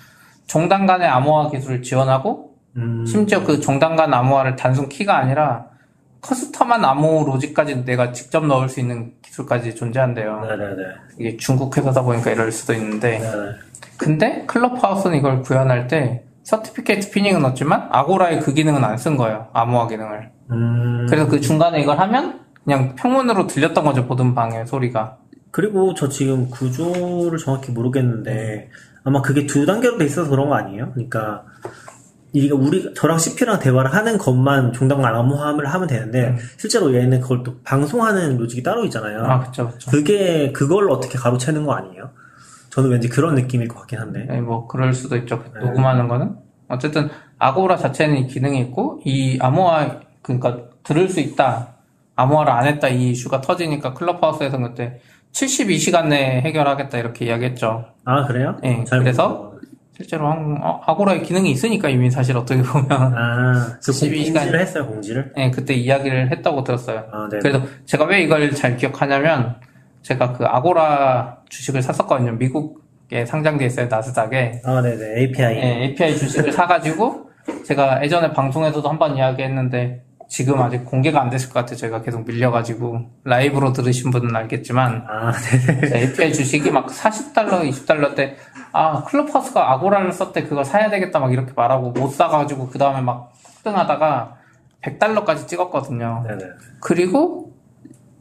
종단 0.47 0.85
간의 0.85 1.07
암호화 1.07 1.49
기술을 1.51 1.81
지원하고 1.83 2.51
음, 2.75 3.05
심지어 3.05 3.43
그 3.43 3.59
종단 3.61 3.95
간 3.95 4.13
암호화를 4.13 4.55
단순 4.55 4.89
키가 4.89 5.15
아니라 5.17 5.67
custom한 6.23 6.83
암호 6.83 7.25
logic까지 7.25 7.85
내가 7.85 8.11
직접 8.11 8.45
넣을 8.45 8.69
수 8.69 8.79
있는 8.79 9.13
기술까지 9.21 9.75
존재한대요. 9.75 10.41
네네네. 10.41 10.83
이게 11.19 11.37
중국 11.37 11.77
회사다 11.77 12.01
보니까 12.01 12.31
이럴 12.31 12.51
수도 12.51 12.73
있는데 12.73 13.19
네네. 13.19 13.51
근데 13.97 14.45
Clubhouse는 14.47 15.17
이걸 15.17 15.41
구현할 15.41 15.87
때 15.87 16.23
certificate 16.43 17.11
pinning은 17.11 17.41
넣었지만 17.41 17.87
Agora의 17.91 18.39
그 18.39 18.53
기능은 18.53 18.83
안 18.83 18.97
쓴 18.97 19.17
거예요. 19.17 19.47
암호화 19.53 19.87
기능을. 19.87 20.31
음, 20.51 21.05
그래서 21.09 21.27
그 21.27 21.39
중간에 21.39 21.81
이걸 21.81 21.99
하면 21.99 22.39
그냥 22.63 22.95
평문으로 22.95 23.47
들렸던 23.47 23.83
거죠. 23.83 24.07
보던 24.07 24.33
방의 24.33 24.65
소리가. 24.65 25.17
그리고 25.51 25.93
저 25.93 26.09
지금 26.09 26.49
구조를 26.49 27.37
정확히 27.37 27.71
모르겠는데 27.71 28.69
아마 29.03 29.21
그게 29.21 29.45
두 29.45 29.65
단계로 29.65 29.97
돼 29.97 30.05
있어서 30.05 30.29
그런 30.29 30.49
거 30.49 30.55
아니에요? 30.55 30.91
그러니까 30.93 31.43
이게 32.33 32.51
우리 32.51 32.93
저랑 32.95 33.19
CP랑 33.19 33.59
대화를 33.59 33.93
하는 33.93 34.17
것만 34.17 34.73
종단간 34.73 35.15
암호화를 35.15 35.67
하면 35.67 35.87
되는데 35.87 36.35
실제로 36.57 36.93
얘는 36.93 37.21
그걸 37.21 37.43
또 37.43 37.61
방송하는 37.63 38.37
로직이 38.37 38.63
따로 38.63 38.83
있잖아요. 38.85 39.23
아, 39.23 39.39
그쵸, 39.39 39.69
그쵸. 39.69 39.91
그게 39.91 40.51
그걸 40.51 40.89
어떻게 40.89 41.17
가로채는 41.17 41.63
거 41.65 41.73
아니에요? 41.73 42.09
저는 42.71 42.89
왠지 42.89 43.07
그런 43.07 43.35
느낌일 43.35 43.67
것 43.67 43.79
같긴 43.81 43.99
한데. 43.99 44.25
네, 44.27 44.41
뭐 44.41 44.67
그럴 44.67 44.93
수도 44.93 45.15
있죠. 45.17 45.43
그 45.43 45.59
녹음하는 45.59 46.07
거는 46.07 46.35
어쨌든 46.69 47.09
아고라 47.37 47.77
자체는 47.77 48.17
이 48.17 48.27
기능이 48.27 48.59
있고 48.61 48.99
이 49.05 49.37
암호화 49.39 49.99
그러니까 50.23 50.57
들을 50.83 51.07
수 51.07 51.19
있다. 51.19 51.75
암호화를 52.15 52.51
안 52.51 52.65
했다 52.65 52.89
이 52.89 53.11
이슈가 53.11 53.41
터지니까 53.41 53.93
클럽하우스에서 53.93 54.57
그때 54.57 55.01
72시간 55.33 56.07
내에 56.07 56.41
해결하겠다 56.41 56.97
이렇게 56.97 57.25
이야기했죠. 57.25 57.85
아 58.05 58.25
그래요? 58.25 58.57
네, 58.63 58.83
잘 58.85 58.99
그래서 58.99 59.27
모르겠어요. 59.27 59.53
실제로 59.95 60.27
한, 60.27 60.57
어, 60.61 60.81
아고라의 60.85 61.21
기능이 61.23 61.51
있으니까 61.51 61.87
이미 61.89 62.09
사실 62.09 62.35
어떻게 62.35 62.61
보면 62.63 62.87
아, 62.91 63.77
그 63.83 63.91
12 63.91 64.25
시간. 64.25 64.41
공지를 64.43 64.59
했어요 64.61 64.87
공지를. 64.87 65.33
네, 65.35 65.51
그때 65.51 65.73
이야기를 65.75 66.31
했다고 66.31 66.63
들었어요. 66.63 67.05
아 67.11 67.27
네. 67.31 67.37
그래서 67.39 67.61
제가 67.85 68.05
왜 68.05 68.21
이걸 68.23 68.49
잘 68.55 68.75
기억하냐면 68.75 69.55
제가 70.01 70.33
그 70.33 70.45
아고라 70.45 71.37
주식을 71.49 71.81
샀었거든요. 71.83 72.31
미국에 72.33 73.25
상장돼 73.25 73.65
있어요 73.67 73.87
나스닥에. 73.87 74.61
아 74.65 74.81
네네 74.81 75.21
API. 75.21 75.55
네, 75.55 75.83
API 75.83 76.17
주식을 76.17 76.51
사가지고 76.51 77.29
제가 77.65 78.03
예전에 78.03 78.33
방송에서도 78.33 78.87
한 78.89 78.97
번 78.97 79.15
이야기했는데 79.15 80.01
지금 80.29 80.59
아직 80.61 80.83
공개가 80.85 81.21
안 81.21 81.29
됐을 81.29 81.49
것 81.49 81.59
같아요. 81.59 81.75
제가 81.75 82.01
계속 82.01 82.25
밀려가지고 82.25 83.01
라이브로 83.23 83.71
들으신 83.71 84.09
분은 84.09 84.35
알겠지만 84.35 85.05
아 85.07 85.31
네. 85.31 85.87
제 85.89 85.99
API 85.99 86.33
주식이 86.33 86.71
막 86.71 86.87
40달러, 86.87 87.69
20달러 87.69 88.15
때 88.15 88.35
아, 88.73 89.03
클럽하우스가 89.03 89.71
아고라를 89.71 90.11
썼대 90.11 90.43
그거 90.43 90.63
사야 90.63 90.89
되겠다 90.89 91.19
막 91.19 91.31
이렇게 91.31 91.53
말하고 91.55 91.91
못 91.91 92.09
사가지고 92.09 92.69
그 92.69 92.79
다음에 92.79 93.01
막 93.01 93.31
폭등하다가 93.63 94.37
100달러까지 94.81 95.47
찍었거든요. 95.47 96.23
네네. 96.27 96.43
그리고 96.81 97.53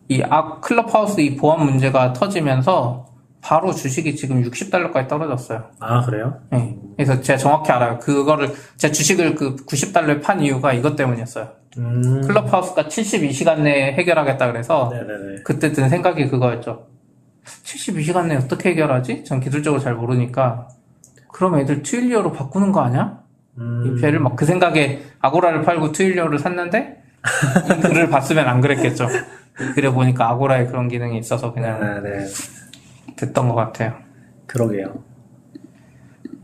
이 0.09 0.23
아, 0.29 0.61
클럽하우스 0.61 1.21
이 1.21 1.37
보안 1.37 1.65
문제가 1.65 2.13
터지면서 2.13 3.07
바로 3.41 3.73
주식이 3.73 4.15
지금 4.15 4.43
60달러까지 4.45 5.09
떨어졌어요. 5.09 5.65
아 5.81 6.03
그래요? 6.03 6.39
네. 6.51 6.79
그래서 6.97 7.21
제가 7.21 7.39
정확히 7.39 7.73
알아요. 7.73 7.99
그거를 7.99 8.53
제가 8.77 8.93
주식을 8.93 9.35
그 9.35 9.57
90달러에 9.57 10.23
판 10.23 10.41
이유가 10.41 10.73
이것 10.73 10.95
때문이었어요. 10.95 11.49
음. 11.79 12.21
클럽하우스가 12.27 12.85
72시간 12.85 13.61
내에 13.61 13.95
해결하겠다 13.95 14.53
그래서 14.53 14.91
네네네. 14.93 15.43
그때 15.45 15.73
든 15.73 15.89
생각이 15.89 16.29
그거였죠. 16.29 16.92
72시간 17.45 18.27
내에 18.27 18.37
어떻게 18.37 18.71
해결하지? 18.71 19.25
전 19.25 19.41
기술적으로 19.41 19.81
잘 19.81 19.95
모르니까 19.95 20.69
그럼 21.33 21.59
애들 21.59 21.83
트윌리어로 21.83 22.33
바꾸는 22.33 22.73
거 22.73 22.81
아니야? 22.83 23.21
음. 23.59 23.85
이 23.87 24.01
배를 24.01 24.19
막 24.21 24.37
그 24.37 24.45
생각에 24.47 25.03
아고라를 25.21 25.63
팔고 25.63 25.93
트윌리어를 25.93 26.39
샀는데 26.39 27.03
이 27.79 27.81
글을 27.81 28.09
봤으면 28.11 28.49
안 28.49 28.61
그랬겠죠. 28.61 29.09
그래 29.75 29.91
보니까 29.91 30.29
아고라에 30.31 30.67
그런 30.67 30.89
기능이 30.89 31.19
있어서 31.19 31.53
그냥 31.53 31.79
네네. 32.03 32.27
됐던 33.17 33.49
것 33.49 33.55
같아요. 33.55 33.95
그러게요. 34.47 35.05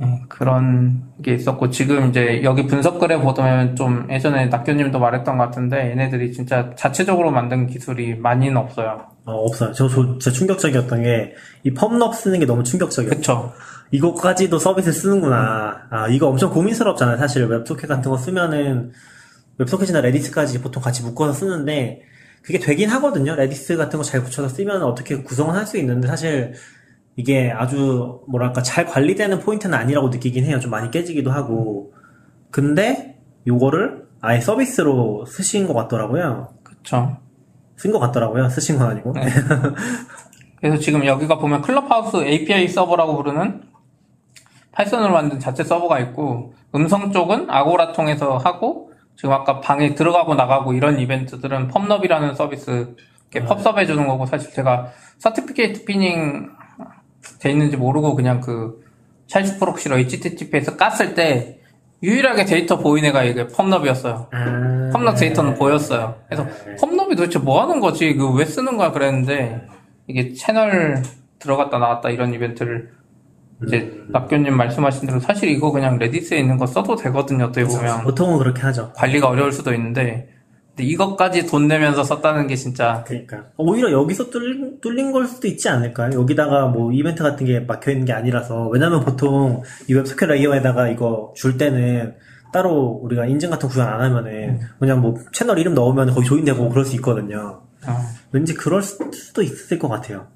예, 0.00 0.06
그런 0.28 1.02
게 1.24 1.34
있었고 1.34 1.70
지금 1.70 2.10
이제 2.10 2.42
여기 2.44 2.66
분석글에 2.66 3.18
보면 3.18 3.74
좀 3.74 4.06
예전에 4.10 4.46
낙교님도 4.46 4.98
말했던 4.98 5.36
것 5.36 5.44
같은데 5.44 5.90
얘네들이 5.90 6.32
진짜 6.32 6.70
자체적으로 6.76 7.32
만든 7.32 7.66
기술이 7.66 8.14
많이는 8.16 8.56
없어요. 8.56 9.08
어, 9.24 9.32
없어요. 9.32 9.72
저, 9.72 9.88
저 9.88 10.02
진짜 10.04 10.30
충격적이었던 10.30 11.02
게 11.02 11.34
이 11.64 11.74
PubNub 11.74 12.14
쓰는 12.14 12.38
게 12.38 12.46
너무 12.46 12.62
충격적이었어요. 12.62 13.16
그쵸? 13.18 13.52
이거까지도 13.90 14.58
서비스 14.60 14.92
쓰는구나. 14.92 15.88
아, 15.90 16.08
이거 16.08 16.28
엄청 16.28 16.50
고민스럽잖아요. 16.52 17.16
사실 17.16 17.44
WebSocket 17.46 17.88
같은 17.88 18.10
거 18.10 18.16
쓰면은 18.16 18.92
WebSocket이나 19.58 20.00
Redis까지 20.02 20.60
보통 20.62 20.80
같이 20.82 21.02
묶어서 21.02 21.32
쓰는데 21.32 22.02
그게 22.42 22.58
되긴 22.60 22.88
하거든요. 22.90 23.34
Redis 23.34 23.76
같은 23.76 23.98
거 23.98 24.04
잘 24.04 24.22
붙여서 24.22 24.48
쓰면 24.48 24.82
어떻게 24.84 25.22
구성을 25.22 25.52
할 25.54 25.66
수 25.66 25.76
있는데 25.78 26.06
사실 26.06 26.54
이게 27.18 27.50
아주 27.50 28.20
뭐랄까 28.28 28.62
잘 28.62 28.86
관리되는 28.86 29.40
포인트는 29.40 29.76
아니라고 29.76 30.08
느끼긴 30.08 30.44
해요. 30.44 30.60
좀 30.60 30.70
많이 30.70 30.88
깨지기도 30.92 31.32
하고. 31.32 31.92
근데 32.52 33.18
요거를 33.44 34.06
아예 34.20 34.40
서비스로 34.40 35.24
쓰신 35.26 35.66
것 35.66 35.74
같더라고요. 35.74 36.54
그쵸? 36.62 37.16
쓴 37.76 37.90
것 37.90 37.98
같더라고요. 37.98 38.48
쓰신 38.48 38.78
건 38.78 38.90
아니고. 38.90 39.14
그래서 40.60 40.78
지금 40.78 41.04
여기가 41.04 41.38
보면 41.38 41.62
Clubhouse 41.62 42.18
API 42.18 42.68
서버라고 42.68 43.16
부르는 43.16 43.62
Python으로 44.70 45.12
만든 45.12 45.40
자체 45.40 45.64
서버가 45.64 45.98
있고 45.98 46.54
음성 46.76 47.10
쪽은 47.10 47.50
아고라 47.50 47.90
통해서 47.90 48.36
하고 48.36 48.92
지금 49.16 49.32
아까 49.32 49.60
방에 49.60 49.96
들어가고 49.96 50.36
나가고 50.36 50.72
이런 50.72 51.00
이벤트들은 51.00 51.66
PubNub이라는 51.66 52.36
서비스 52.36 52.94
이렇게 53.32 53.44
pub/sub 53.44 53.76
해주는 53.76 54.06
거고 54.06 54.24
사실 54.26 54.52
제가 54.52 54.92
certificate 55.18 55.84
pinning 55.84 56.57
돼 57.38 57.50
있는지 57.50 57.76
모르고 57.76 58.14
그냥 58.14 58.40
그 58.40 58.82
Charles 59.26 59.58
Proxy로 59.58 59.98
HTTP에서 59.98 60.76
깠을 60.76 61.14
때 61.14 61.60
유일하게 62.02 62.44
데이터 62.44 62.78
보인 62.78 63.04
애가 63.06 63.24
이게 63.24 63.46
PubNub이었어요. 63.48 64.28
아, 64.30 64.90
PubNub 64.92 65.16
데이터는 65.16 65.54
보였어요. 65.56 66.14
그래서 66.28 66.44
네. 66.64 66.76
PubNub이 66.76 67.16
도대체 67.16 67.38
뭐 67.40 67.60
하는 67.62 67.80
거지? 67.80 68.14
그 68.14 68.32
왜 68.34 68.44
쓰는 68.44 68.76
거야? 68.76 68.92
그랬는데 68.92 69.66
이게 70.06 70.32
채널 70.32 71.02
들어갔다 71.40 71.78
나왔다 71.78 72.10
이런 72.10 72.32
이벤트를 72.32 72.90
이제 73.66 73.78
음. 73.78 74.08
낙교님 74.12 74.56
말씀하신 74.56 75.08
대로 75.08 75.18
사실 75.20 75.48
이거 75.50 75.72
그냥 75.72 75.98
Redis에 75.98 76.38
있는 76.38 76.56
거 76.56 76.66
써도 76.66 76.94
되거든요. 76.94 77.46
어떻게 77.46 77.64
보면 77.66 78.04
보통은 78.04 78.38
그렇게 78.38 78.62
하죠. 78.62 78.92
관리가 78.94 79.28
어려울 79.28 79.52
수도 79.52 79.74
있는데 79.74 80.28
근데 80.78 80.84
이것까지 80.92 81.46
돈 81.46 81.66
내면서 81.66 82.04
썼다는 82.04 82.46
게 82.46 82.54
진짜 82.54 83.02
그러니까 83.04 83.46
오히려 83.56 83.90
여기서 83.90 84.30
뚫린, 84.30 84.80
뚫린 84.80 85.10
걸 85.10 85.26
수도 85.26 85.48
있지 85.48 85.68
않을까요? 85.68 86.12
여기다가 86.20 86.66
뭐 86.68 86.92
이벤트 86.92 87.24
같은 87.24 87.44
게 87.46 87.58
막혀 87.58 87.90
있는 87.90 88.06
게 88.06 88.12
아니라서 88.12 88.68
왜냐면 88.68 89.04
보통 89.04 89.62
이 89.88 89.94
WebSocket 89.94 90.28
layer에다가 90.28 90.88
이거 90.88 91.32
줄 91.34 91.58
때는 91.58 92.14
따로 92.52 93.00
우리가 93.02 93.26
인증 93.26 93.50
같은 93.50 93.68
구현 93.68 93.88
안 93.88 94.00
하면은 94.02 94.60
그냥 94.78 95.00
뭐 95.00 95.16
채널 95.32 95.58
이름 95.58 95.74
넣으면 95.74 96.14
거기 96.14 96.24
join되고 96.24 96.68
그럴 96.68 96.84
수 96.84 96.94
있거든요. 96.96 97.62
어, 97.86 97.96
왠지 98.30 98.54
그럴 98.54 98.80
수- 98.80 99.10
수도 99.12 99.42
있을 99.42 99.80
것 99.80 99.88
같아요. 99.88 100.28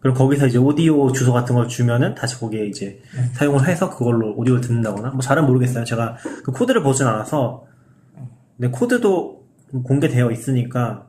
그럼 0.00 0.16
거기서 0.16 0.48
이제 0.48 0.58
오디오 0.58 1.12
주소 1.12 1.32
같은 1.32 1.54
걸 1.54 1.68
주면은 1.68 2.16
다시 2.16 2.38
거기에 2.38 2.66
이제 2.66 3.00
사용을 3.34 3.66
해서 3.68 3.90
그걸로 3.90 4.34
오디오를 4.36 4.60
듣는다거나 4.60 5.10
뭐 5.10 5.20
잘은 5.20 5.46
모르겠어요. 5.46 5.84
제가 5.84 6.16
그 6.44 6.50
코드를 6.50 6.82
보진 6.82 7.06
않아서 7.06 7.64
근데 8.56 8.70
코드도 8.70 9.44
공개되어 9.84 10.30
있으니까 10.30 11.06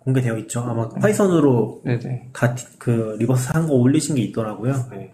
공개되어 0.00 0.38
있죠. 0.38 0.60
아마 0.60 0.88
Python으로 0.88 1.82
네네 1.84 2.30
다 2.32 2.54
그 2.78 3.16
reverse 3.18 3.50
한 3.52 3.66
거 3.66 3.74
올리신 3.74 4.14
게 4.14 4.22
있더라고요. 4.22 4.72
네. 4.90 5.12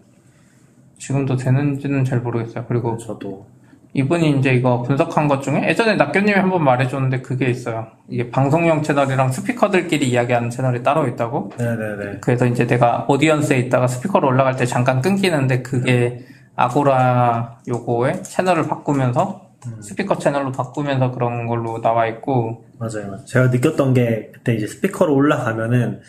지금도 0.97 1.35
되는지는 1.35 2.05
잘 2.05 2.21
모르겠어요. 2.21 2.65
그리고 2.67 2.97
저도 2.97 3.45
이분이 3.93 4.39
이제 4.39 4.53
이거 4.53 4.81
분석한 4.83 5.27
것 5.27 5.41
중에 5.41 5.67
예전에 5.67 5.95
낙교님이 5.95 6.33
한번 6.33 6.63
말해줬는데 6.63 7.21
그게 7.21 7.49
있어요. 7.49 7.87
이게 8.09 8.29
방송용 8.29 8.81
채널이랑 8.83 9.31
스피커들끼리 9.31 10.09
이야기하는 10.09 10.49
채널이 10.49 10.83
따로 10.83 11.07
있다고. 11.07 11.51
네네네. 11.57 12.19
그래서 12.21 12.45
이제 12.45 12.65
내가 12.67 13.05
audience에 13.09 13.57
있다가 13.59 13.87
스피커로 13.87 14.27
올라갈 14.27 14.55
때 14.55 14.65
잠깐 14.65 15.01
끊기는데 15.01 15.61
그게 15.61 16.25
아고라 16.55 17.59
요거에 17.67 18.21
채널을 18.21 18.67
바꾸면서 18.67 19.44
스피커 19.81 20.17
채널로 20.17 20.51
바꾸면서 20.51 21.11
그런 21.11 21.47
걸로 21.47 21.81
나와 21.81 22.07
있고 22.07 22.65
맞아요. 22.77 23.07
맞아요. 23.07 23.25
제가 23.25 23.47
느꼈던 23.47 23.93
게 23.93 24.31
그때 24.33 24.55
이제 24.55 24.67
스피커로 24.67 25.13
올라가면은 25.13 26.01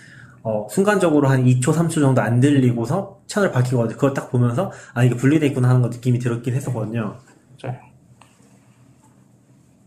어, 0.43 0.69
순간적으로 0.71 1.29
한 1.29 1.45
2초, 1.45 1.73
3초 1.73 1.95
정도 1.95 2.23
안 2.23 2.39
들리고서 2.39 3.21
채널 3.27 3.51
바뀌거든요. 3.51 3.97
그걸 3.97 4.15
딱 4.15 4.31
보면서 4.31 4.71
아 4.95 5.03
이게 5.03 5.17
분리돼 5.17 5.47
있구나 5.49 5.69
하는 5.69 5.83
거 5.83 5.89
느낌이 5.89 6.19
들었긴 6.21 6.55
했었거든요. 6.55 7.17
맞아요. 7.63 7.79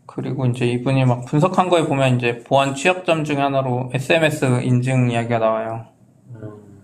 그리고 0.05 0.45
이제 0.47 0.65
이분이 0.65 1.05
막 1.05 1.23
분석한 1.25 1.69
거에 1.69 1.85
보면 1.85 2.17
이제 2.17 2.43
보안 2.43 2.75
취약점 2.75 3.23
중에 3.23 3.37
하나로 3.37 3.91
SMS 3.93 4.61
인증 4.63 5.11
이야기가 5.11 5.39
나와요. 5.39 5.85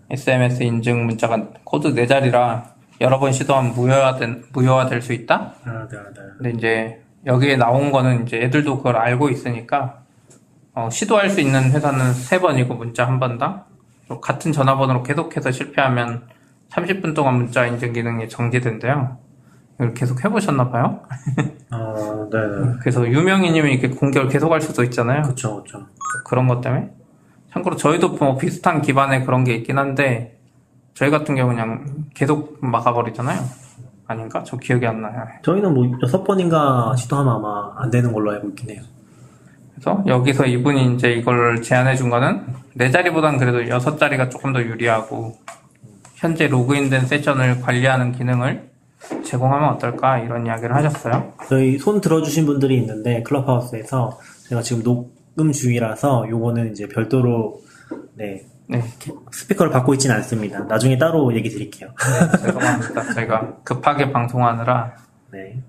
SMS 0.10 0.64
인증 0.64 1.06
문자가 1.06 1.50
코드 1.64 1.94
4자리라 1.94 2.75
여러 3.02 3.20
번 3.20 3.32
시도하면 3.32 3.74
무효화된, 3.74 4.46
무효화될 4.54 5.02
수 5.02 5.14
있다? 5.14 5.54
아, 5.66 5.88
네, 5.90 5.98
네. 5.98 6.22
근데 6.38 6.52
이제 6.52 7.02
여기에 7.26 7.58
나온 7.58 7.92
거는 7.92 8.24
이제 8.24 8.38
애들도 8.38 8.78
그걸 8.78 8.96
알고 8.98 9.30
있으니까 9.30 10.00
어, 10.74 10.90
시도할 10.90 11.30
수 11.30 11.42
있는 11.42 11.72
횟수는 11.72 12.14
세 12.14 12.40
번이고 12.40 12.76
문자 12.76 13.08
한 13.08 13.20
번당 13.20 13.64
또 14.08 14.22
같은 14.22 14.52
전화번호로 14.52 15.04
계속해서 15.04 15.52
실패하면 15.52 16.28
30분 16.70 17.16
동안 17.16 17.36
문자 17.36 17.66
인증 17.66 17.94
기능이 17.94 18.30
정지된대요. 18.30 19.18
이걸 19.76 19.94
계속 19.94 20.24
해보셨나 20.24 20.70
봐요. 20.70 21.02
아, 21.72 22.28
네, 22.32 22.38
네. 22.40 22.74
그래서 22.80 23.08
유명인이면 23.08 23.72
이렇게 23.72 23.90
공격을 23.90 24.30
계속할 24.30 24.62
수도 24.62 24.84
있잖아요. 24.84 25.24
그쵸, 25.24 25.64
그쵸. 25.64 25.86
그런 26.26 26.48
것 26.48 26.62
때문에. 26.62 26.92
참고로 27.52 27.76
저희도 27.76 28.10
뭐 28.10 28.38
비슷한 28.38 28.82
기반의 28.82 29.26
그런 29.26 29.44
게 29.44 29.56
있긴 29.56 29.78
한데 29.78 30.35
저희 30.96 31.12
같은 31.12 31.36
경우 31.36 31.50
그냥 31.50 31.86
계속 32.14 32.58
막아버리잖아요. 32.62 33.40
아닌가? 34.08 34.44
저 34.44 34.56
기억이 34.58 34.88
안 34.88 35.02
나요. 35.02 35.28
저희는 35.44 35.74
뭐 35.74 35.86
여섯 36.02 36.24
번인가 36.24 36.96
시도하면 36.96 37.36
아마 37.36 37.74
안 37.78 37.92
되는 37.92 38.14
걸로 38.14 38.32
알고 38.32 38.50
있긴 38.50 38.70
해요. 38.70 38.82
그래서 39.74 40.04
여기서 40.08 40.46
이분이 40.46 40.96
이제 40.96 41.12
이걸 41.12 41.62
제안해 41.62 41.96
준 41.96 42.10
거는 42.10 42.46
네 42.76 42.90
자리보단 42.92 43.38
그래도 43.38 43.68
여섯 43.68 43.98
자리가 43.98 44.30
조금 44.30 44.54
더 44.54 44.62
유리하고 44.62 45.38
현재 46.16 46.48
로그인된 46.48 47.08
세션을 47.08 47.62
관리하는 47.62 48.14
기능을 48.14 48.70
제공하면 49.26 49.70
어떨까 49.72 50.20
이런 50.20 50.46
이야기를 50.46 50.74
하셨어요. 50.74 51.34
저희 51.50 51.78
손 51.78 52.00
들어주신 52.00 52.46
분들이 52.46 52.78
있는데 52.78 53.22
클럽하우스에서 53.24 54.18
제가 54.48 54.62
지금 54.62 54.82
녹음 54.84 55.52
중이라서 55.52 56.28
요거는 56.30 56.72
이제 56.72 56.88
별도로 56.88 57.60
네 58.14 58.46
네, 58.68 58.82
스피커를 59.32 59.72
받고 59.72 59.94
있지는 59.94 60.16
않습니다. 60.18 60.60
나중에 60.64 60.98
따로 60.98 61.34
얘기 61.36 61.50
드릴게요. 61.50 61.90
네 61.98 62.38
죄송합니다. 62.38 63.14
제가 63.14 63.58
급하게 63.64 64.12
방송하느라 64.12 64.96
네. 65.32 65.62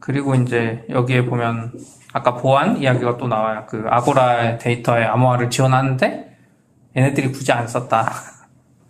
그리고 0.00 0.34
이제 0.34 0.84
여기에 0.88 1.26
보면 1.26 1.72
아까 2.12 2.34
보안 2.34 2.78
이야기가 2.78 3.18
또 3.18 3.28
나와요. 3.28 3.66
그 3.68 3.84
아고라 3.86 4.58
데이터에 4.58 5.04
암호화를 5.04 5.50
지원하는데 5.50 6.36
얘네들이 6.96 7.30
굳이 7.32 7.52
안 7.52 7.68
썼다. 7.68 8.10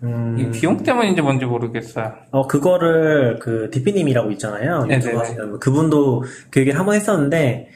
음, 0.05 0.37
이 0.39 0.51
비용 0.53 0.77
때문인지 0.83 1.21
뭔지 1.21 1.45
모르겠어요. 1.45 2.15
어 2.31 2.47
그거를 2.47 3.41
그 3.41 3.69
디피님이라고 3.73 4.31
있잖아요. 4.33 4.85
네네네. 4.85 4.97
유튜브 4.97 5.19
하시는 5.19 5.59
그분도 5.59 6.23
그 6.51 6.61
얘기를 6.61 6.79
한번 6.79 6.95
했었는데 6.95 7.69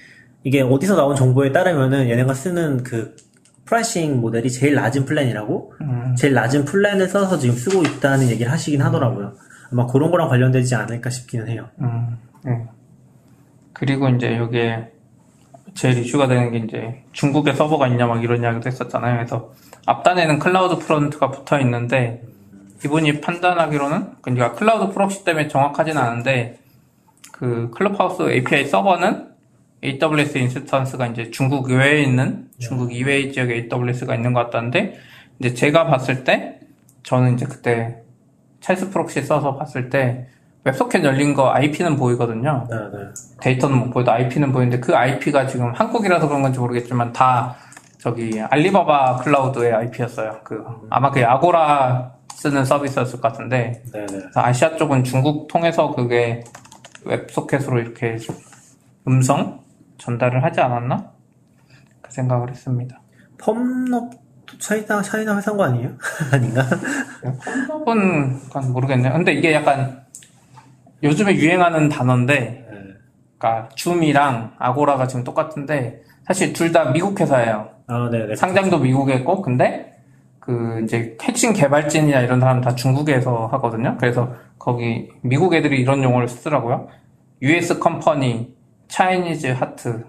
이게 0.45 0.62
어디서 0.62 0.97
나온 0.97 1.17
정보에 1.17 1.52
따르면은 1.52 2.09
얘네가 2.09 2.33
쓰는 2.35 2.85
그 2.85 3.17
pricing 3.73 4.21
모델이 4.21 4.50
제일 4.50 4.75
낮은 4.75 5.07
플랜이라고 5.07 5.73
음, 5.81 6.14
제일 6.14 6.35
낮은 6.35 6.67
플랜을 6.67 7.09
써서 7.09 7.38
지금 7.38 7.57
쓰고 7.57 7.83
있다는 7.83 8.29
얘기를 8.29 8.52
하시긴 8.52 8.83
하더라고요. 8.83 9.33
아마 9.73 9.87
그런 9.87 10.11
거랑 10.11 10.29
관련되지 10.29 10.75
않을까 10.75 11.09
싶기는 11.09 11.49
해요. 11.49 11.69
음, 11.81 12.19
네. 12.45 12.67
그리고 13.73 14.11
이제 14.11 14.37
여기에 14.37 14.91
제일 15.73 15.97
이슈가 15.99 16.29
되는 16.29 16.50
게 16.50 16.59
이제 16.59 17.02
중국에 17.12 17.55
서버가 17.55 17.88
있냐 17.88 18.07
막 18.07 18.23
이런 18.23 18.43
이야기도 18.43 18.69
했었잖아요. 18.69 19.17
그래서 19.17 19.55
앞단에는 19.87 20.38
CloudFront가 20.39 21.31
붙어 21.31 21.59
있는데 21.61 22.23
이분이 22.85 23.23
판단하기로는 23.23 24.17
그러니까 24.21 24.52
cloud 24.53 24.93
proxy 24.93 25.25
때문에 25.25 25.49
정확하진 25.49 25.97
않은데 25.97 26.59
그 27.33 27.71
Clubhouse 27.71 28.31
API 28.31 28.67
서버는 28.67 29.32
AWS 29.85 30.38
instance가 30.38 31.07
이제 31.09 31.31
중국 31.31 31.68
외에 31.71 32.03
있는 32.03 32.49
중국 32.59 32.92
이외의 32.92 33.33
지역에 33.33 33.68
AWS가 33.73 34.14
있는 34.14 34.33
것 34.33 34.45
같다는데 34.45 34.95
이제 35.38 35.55
제가 35.55 35.87
봤을 35.87 36.25
때 36.25 36.61
저는 37.03 37.35
이제 37.35 37.47
그때 37.47 38.03
Charles 38.61 38.90
Proxy 38.90 39.23
써서 39.23 39.57
봤을 39.57 39.90
때 39.90 40.29
WebSocket 40.64 41.03
열린 41.05 41.35
거 41.35 41.51
IP는 41.53 41.97
보이거든요. 41.97 42.68
네, 42.71 42.77
네. 42.77 43.09
데이터는 43.40 43.79
못 43.79 43.90
보여도 43.90 44.12
IP는 44.12 44.53
보이는데 44.53 44.79
그 44.79 44.95
IP가 44.95 45.47
지금 45.49 45.73
한국이라서 45.73 46.29
그런 46.29 46.42
건지 46.42 46.61
모르겠지만 46.61 47.12
다 47.12 47.57
저기 47.99 48.40
알리바바 48.40 49.16
클라우드의 49.16 49.73
IP였어요. 49.73 50.40
그 50.45 50.64
아마 50.90 51.11
그 51.11 51.25
아고라 51.25 52.12
쓰는 52.35 52.64
서비스였을 52.64 53.21
것 53.21 53.33
같은데 53.33 53.83
네, 53.92 54.07
네. 54.07 54.21
아시아 54.35 54.77
쪽은 54.77 55.03
중국 55.03 55.49
통해서 55.49 55.90
그게 55.90 56.45
웹소켓으로 57.05 57.81
이렇게 57.81 58.16
음성 59.09 59.62
전달을 60.03 60.43
하지 60.43 60.61
않았나? 60.61 61.11
그 62.01 62.12
생각을 62.12 62.51
했습니다. 62.51 63.01
펌업도 63.38 64.59
차이나 64.59 65.01
차이나 65.01 65.37
회사인 65.37 65.57
거 65.57 65.65
아니에요? 65.65 65.91
아닌가? 66.33 66.65
약간 67.25 68.73
모르겠네요. 68.73 69.12
근데 69.12 69.33
이게 69.33 69.53
약간 69.53 70.03
요즘에 71.05 71.37
유행하는 71.37 71.88
단어인데 71.88 72.35
네. 72.41 72.95
그러니까 73.38 73.69
줌이랑 73.77 74.55
아고라가 74.59 75.07
지금 75.07 75.23
똑같은데 75.23 76.03
사실 76.27 76.53
둘 76.53 76.73
다 76.73 76.91
미국 76.93 77.21
회사예요. 77.21 77.69
아, 77.87 78.09
네, 78.11 78.27
네. 78.27 78.35
상장도 78.35 78.79
미국에 78.79 79.15
있고 79.17 79.41
근데 79.43 79.97
그 80.41 80.81
이제 80.83 81.17
핵심 81.23 81.53
개발진이나 81.53 82.21
이런 82.23 82.41
사람 82.41 82.61
다 82.61 82.75
중국에서 82.75 83.47
하거든요. 83.53 83.97
그래서 84.01 84.35
거기 84.59 85.09
미국 85.23 85.55
애들이 85.55 85.81
이런 85.81 86.03
용어를 86.03 86.27
쓰더라고요. 86.29 86.88
US 87.43 87.79
컴퍼니, 87.79 88.52
차이니즈 88.92 89.46
하트. 89.46 90.05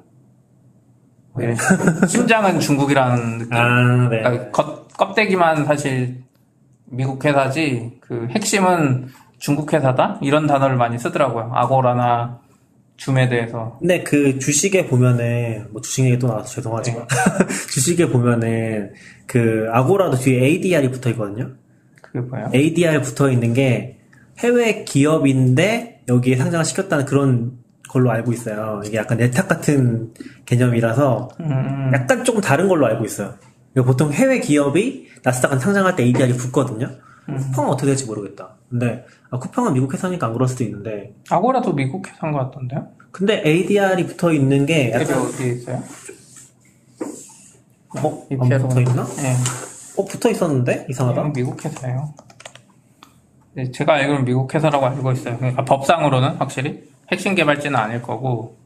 뭐 1.32 1.42
이런 1.42 1.56
식으로. 1.56 2.04
심장은 2.06 2.60
중국이라는 2.60 3.38
느낌. 3.40 3.54
아, 3.54 4.10
네. 4.10 4.22
그러니까 4.22 4.52
겉, 4.52 4.88
껍데기만 4.98 5.66
사실 5.66 6.22
미국 6.86 7.24
회사지 7.24 7.94
그 8.02 8.28
핵심은 8.32 9.08
중국 9.40 9.74
회사다 9.74 10.20
이런 10.22 10.48
단어를 10.48 10.76
많이 10.76 11.00
쓰더라고요. 11.00 11.52
아고라나 11.54 12.42
줌에 12.98 13.30
대해서. 13.30 13.78
근데 13.80 14.04
그 14.04 14.38
주식에 14.38 14.86
보면은 14.88 15.68
뭐 15.72 15.82
주식 15.82 16.06
얘기 16.06 16.20
또 16.20 16.28
나와서 16.28 16.50
죄송하지만 16.50 17.08
주식에 17.72 18.10
보면은 18.10 18.94
그 19.26 19.68
아고라도 19.72 20.18
뒤에 20.18 20.44
ADR이 20.44 20.92
붙어 20.92 21.10
있거든요. 21.12 21.54
그게 22.02 22.20
뭐예요? 22.20 22.52
ADR 22.54 23.02
붙어 23.02 23.32
있는 23.32 23.54
게 23.54 24.00
해외 24.40 24.84
기업인데 24.84 26.02
여기에 26.10 26.36
상장을 26.36 26.66
시켰다는 26.66 27.06
그런 27.06 27.63
걸로 27.94 28.12
알고 28.12 28.34
있어요. 28.34 28.82
이게 28.86 28.98
약간 28.98 29.18
네탁 29.20 29.48
같은 29.48 30.14
개념이라서 30.46 31.30
음, 31.40 31.92
약간 31.94 32.24
조금 32.24 32.42
다른 32.42 32.68
걸로 32.68 32.88
알고 32.88 33.06
있어요. 33.06 33.36
보통 33.86 34.12
해외 34.12 34.40
기업이 34.40 35.08
나스닥은 35.24 35.60
상장할 35.60 35.96
때 35.96 36.04
ADR이 36.04 36.34
붙거든요. 36.34 36.90
쿠팡은 37.26 37.70
어떻게 37.70 37.88
될지 37.88 38.06
모르겠다. 38.06 38.56
근데 38.70 39.06
아, 39.30 39.38
쿠팡은 39.40 39.74
미국 39.74 39.94
회사니까 39.94 40.28
안 40.28 40.34
그럴 40.34 40.48
수도 40.48 40.64
있는데 40.64 41.14
아고라도 41.30 41.74
미국 41.74 42.08
회사인 42.08 42.34
것 42.34 42.40
같던데요? 42.40 42.88
근데 43.12 43.42
ADR이 43.46 44.08
붙어 44.08 44.34
있는 44.34 44.66
게 44.66 44.92
약간 44.92 45.20
어디에 45.22 45.52
있어요? 45.54 45.82
어? 48.04 48.28
이 48.30 48.36
안. 48.40 48.50
붙어 48.68 48.82
있나? 48.82 49.06
네. 49.06 49.36
어 49.98 50.06
붙어 50.06 50.30
있었는데 50.30 50.88
이상하다. 50.90 51.32
미국 51.36 51.64
회사예요. 51.64 52.14
네, 53.54 53.72
제가 53.72 53.94
알기로는 53.94 54.26
미국 54.26 54.54
회사라고 54.54 54.86
알고 54.88 55.12
있어요. 55.12 55.38
그러니까 55.38 55.64
법상으로는 55.64 56.38
확실히 56.38 56.92
핵심 57.12 57.36
개발지는 57.36 57.78
아닐 57.78 58.02
거고 58.02 58.58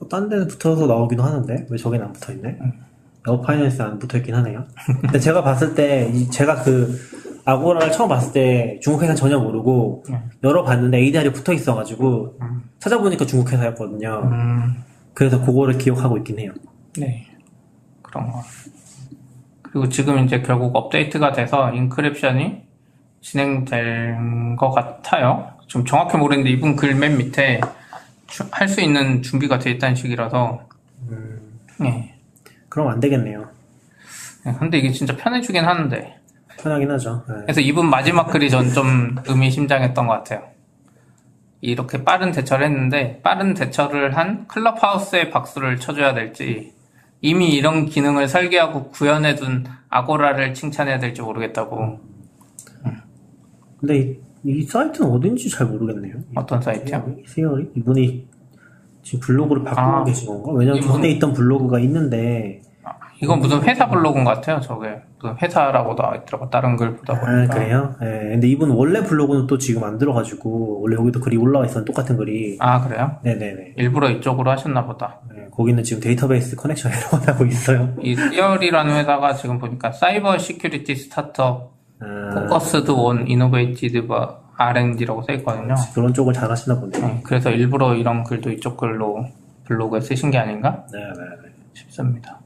어, 0.00 0.08
딴 0.08 0.28
데는 0.28 0.46
붙어서 0.48 0.86
나오기도 0.86 1.22
하는데 1.22 1.66
왜 1.68 1.76
저긴 1.76 2.02
안 2.02 2.12
붙어 2.12 2.32
있네? 2.32 2.56
에어 3.26 3.40
파이낸스 3.40 3.82
안 3.82 3.98
붙어 3.98 4.18
있긴 4.18 4.34
하네요. 4.36 4.64
근데 5.02 5.18
제가 5.18 5.42
봤을 5.42 5.74
때 5.74 6.10
이- 6.12 6.28
제가 6.30 6.62
그 6.62 6.96
아고라를 7.44 7.90
처음 7.92 8.08
봤을 8.08 8.32
때 8.32 8.78
중국 8.82 9.02
회사 9.02 9.14
전혀 9.14 9.38
모르고 9.38 10.04
네. 10.10 10.22
열어봤는데 10.44 10.98
ADR이 10.98 11.32
붙어 11.32 11.52
있어가지고 11.52 12.38
찾아보니까 12.78 13.24
중국 13.26 13.50
회사였거든요. 13.52 14.20
음, 14.24 14.84
그래서 15.14 15.40
그거를 15.44 15.78
기억하고 15.78 16.16
있긴 16.18 16.38
해요. 16.38 16.52
네 16.98 17.26
그런 18.02 18.30
거. 18.30 18.42
그리고 19.62 19.88
지금 19.88 20.18
이제 20.24 20.40
결국 20.42 20.74
업데이트가 20.76 21.32
돼서 21.32 21.72
encryption이 21.72 22.62
진행된 23.20 24.56
것 24.56 24.70
같아요. 24.70 25.48
좀 25.68 25.84
정확히 25.84 26.16
모르겠는데 26.16 26.50
이분 26.50 26.76
글 26.76 26.94
맨 26.94 27.16
밑에 27.18 27.60
할 28.50 28.68
수 28.68 28.80
있는 28.80 29.22
준비가 29.22 29.58
돼 29.58 29.70
있다는 29.70 29.94
식이라서 29.94 30.60
네. 31.80 32.14
그럼 32.68 32.88
안 32.88 33.00
되겠네요. 33.00 33.48
네, 34.44 34.54
근데 34.58 34.78
이게 34.78 34.90
진짜 34.92 35.16
편해지긴 35.16 35.64
하는데 35.64 36.16
편하긴 36.58 36.90
하죠. 36.92 37.24
네. 37.28 37.34
그래서 37.42 37.60
이분 37.60 37.88
마지막 37.88 38.26
글이 38.26 38.50
전 38.50 38.72
좀 38.72 39.16
의미심장했던 39.26 40.06
것 40.06 40.12
같아요. 40.12 40.48
이렇게 41.60 42.04
빠른 42.04 42.30
대처를 42.32 42.66
했는데 42.66 43.20
빠른 43.22 43.54
대처를 43.54 44.16
한 44.16 44.46
클럽하우스에 44.46 45.30
박수를 45.30 45.78
쳐줘야 45.78 46.14
될지 46.14 46.72
이미 47.20 47.50
이런 47.54 47.86
기능을 47.86 48.28
설계하고 48.28 48.90
구현해둔 48.90 49.64
아고라를 49.88 50.54
칭찬해야 50.54 50.98
될지 51.00 51.20
모르겠다고 51.22 52.00
근데 53.80 54.16
이, 54.44 54.58
이 54.58 54.62
사이트는 54.62 55.10
어딘지 55.10 55.48
잘 55.50 55.66
모르겠네요. 55.66 56.14
어떤 56.34 56.60
사이트요? 56.60 57.16
세열이? 57.26 57.70
이분이 57.76 58.26
지금 59.02 59.20
블로그를 59.20 59.64
바꾸고 59.64 59.80
아. 59.80 60.04
계신 60.04 60.28
건가? 60.28 60.52
왜냐면 60.52 60.78
이분- 60.82 60.92
전에 60.92 61.08
있던 61.12 61.32
블로그가 61.32 61.78
있는데 61.80 62.60
이건 63.20 63.40
무슨 63.40 63.60
회사 63.64 63.88
블로그인 63.88 64.24
것 64.24 64.34
같아요. 64.34 64.60
저게 64.60 64.94
무슨 65.20 65.36
회사라고 65.42 65.96
나와 65.96 66.14
있더라고. 66.16 66.48
다른 66.50 66.76
글 66.76 66.94
보다 66.94 67.14
아 67.14 67.20
보니까. 67.20 67.52
그래요? 67.54 67.94
예. 68.00 68.06
근데 68.30 68.46
이분 68.46 68.70
원래 68.70 69.02
블로그는 69.02 69.48
또 69.48 69.58
지금 69.58 69.82
안 69.82 69.98
들어가지고 69.98 70.82
원래 70.82 70.94
여기도 70.94 71.18
글이 71.18 71.36
올라와 71.36 71.66
있었는 71.66 71.84
똑같은 71.84 72.16
글이 72.16 72.58
아 72.60 72.80
그래요? 72.86 73.16
네네네. 73.24 73.74
일부러 73.76 74.08
이쪽으로 74.10 74.52
하셨나 74.52 74.84
보다. 74.86 75.18
예, 75.36 75.46
거기는 75.50 75.82
지금 75.82 76.00
데이터베이스 76.00 76.54
connection 76.54 76.92
에러가 76.92 77.18
나고 77.32 77.44
있어요. 77.46 77.92
이 78.00 78.14
리얼이라는 78.14 78.94
회사가 78.94 79.34
지금 79.34 79.58
보니까 79.58 79.90
cyber 79.90 80.38
security 80.38 80.94
startup 80.94 81.72
아, 81.74 81.77
focused 82.00 82.90
on 82.90 83.26
innovative 83.28 84.06
R&D라고 84.56 85.22
써 85.22 85.32
있거든요. 85.34 85.74
그런 85.94 86.12
쪽을 86.12 86.32
잘 86.32 86.50
하시나 86.50 86.78
보네. 86.78 86.98
네, 86.98 87.20
그래서 87.24 87.50
일부러 87.50 87.94
이런 87.94 88.24
글도 88.24 88.50
이쪽 88.50 88.76
글로 88.76 89.26
블로그에 89.64 90.00
쓰신 90.00 90.30
게 90.30 90.38
아닌가 90.38 90.84
네네네. 90.92 91.54
싶습니다. 91.74 92.40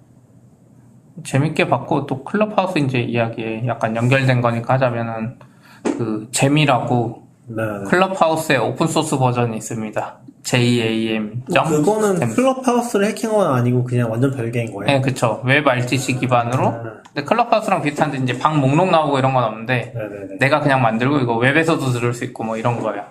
재밌게 1.25 1.69
봤고 1.69 2.07
또 2.07 2.25
클럽하우스 2.25 2.79
이제 2.79 3.01
이야기에 3.01 3.67
약간 3.67 3.95
연결된 3.97 4.41
거니까 4.41 4.75
하자면은 4.75 5.39
그 5.85 6.29
JAM이라고 6.33 7.22
네네. 7.47 7.85
클럽하우스의 7.89 8.59
오픈 8.59 8.87
소스 8.87 9.17
버전이 9.19 9.57
있습니다. 9.57 10.19
JAM. 10.43 11.43
뭐 11.49 11.65
그거는 11.65 12.19
클럽하우스를 12.35 13.07
해킹한 13.07 13.37
건 13.37 13.55
아니고 13.55 13.85
그냥 13.85 14.11
완전 14.11 14.35
별개인 14.35 14.73
거예요. 14.73 14.87
네, 14.87 15.01
그쵸. 15.01 15.41
WebRTC 15.45 16.19
기반으로. 16.19 16.67
아, 16.69 16.83
근데 17.15 17.25
클럽하우스랑 17.25 17.83
비슷한데 17.83 18.19
이제 18.19 18.39
방 18.39 18.61
목록 18.61 18.91
나오고 18.91 19.19
이런 19.19 19.35
건 19.35 19.45
없는데 19.45 19.93
네네네. 19.95 20.39
내가 20.41 20.61
그냥 20.61 20.83
만들고 20.83 21.19
이거 21.19 21.37
웹에서도 21.37 21.85
들을 21.93 22.13
수 22.15 22.25
있고 22.25 22.45
뭐 22.45 22.57
이런 22.57 22.81
거예요. 22.81 23.05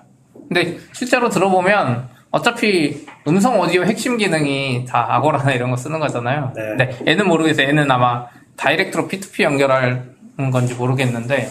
근데 0.48 0.78
실제로 0.92 1.30
들어보면 1.30 2.10
어차피 2.32 3.06
음성 3.28 3.60
오디오 3.60 3.84
핵심 3.84 4.18
기능이 4.18 4.86
다 4.86 5.06
아고라나 5.10 5.52
이런 5.52 5.70
거 5.70 5.78
쓰는 5.78 6.00
거잖아요. 6.00 6.54
네. 6.56 6.62
근데 6.62 6.98
얘는 7.08 7.28
모르겠어요. 7.28 7.68
얘는 7.68 7.90
아마 7.92 8.26
다이렉트로 8.58 9.08
P2P 9.08 9.44
연결하는 9.44 10.52
건지 10.52 10.74
모르겠는데 10.74 11.50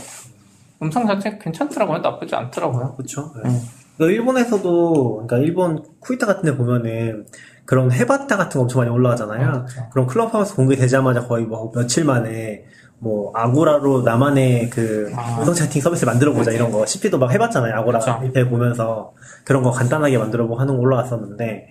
음성 0.83 1.07
자체 1.07 1.39
괜찮더라고요. 1.39 1.99
나쁘지 1.99 2.35
않더라고요. 2.35 2.95
그렇죠. 2.97 3.33
음. 3.45 3.61
일본에서도 3.99 5.27
그러니까 5.27 5.37
일본 5.39 5.83
쿠이타 6.01 6.25
같은 6.27 6.45
데 6.45 6.57
보면은 6.57 7.27
그런 7.67 7.93
해봤다 7.93 8.37
같은 8.39 8.59
거 8.59 8.63
엄청 8.63 8.81
많이 8.81 8.91
올라가잖아요. 8.91 9.49
아, 9.49 9.65
그쵸. 9.65 9.89
그럼 9.93 10.07
클럽하우스 10.07 10.57
공개되자마자 10.57 11.27
거의 11.27 11.45
뭐 11.45 11.71
며칠 11.71 12.05
만에 12.07 12.65
뭐 12.99 13.31
아고라로 13.35 14.03
나만의 14.03 14.71
그 14.71 15.13
아. 15.15 15.39
음성 15.39 15.53
채팅 15.55 15.83
서비스 15.83 16.07
만들어 16.07 16.33
보자 16.33 16.51
이런 16.51 16.71
거 16.73 16.87
CP도 16.87 17.19
막 17.19 17.31
해봤잖아요. 17.31 17.75
아고라 17.75 17.99
그쵸. 17.99 18.19
밑에 18.21 18.49
보면서 18.49 19.13
그런 19.45 19.63
거 19.63 19.71
간단하게 19.71 20.17
만들어 20.17 20.47
보고 20.47 20.59
하는 20.61 20.75
거 20.77 20.81
올라갔었는데 20.81 21.69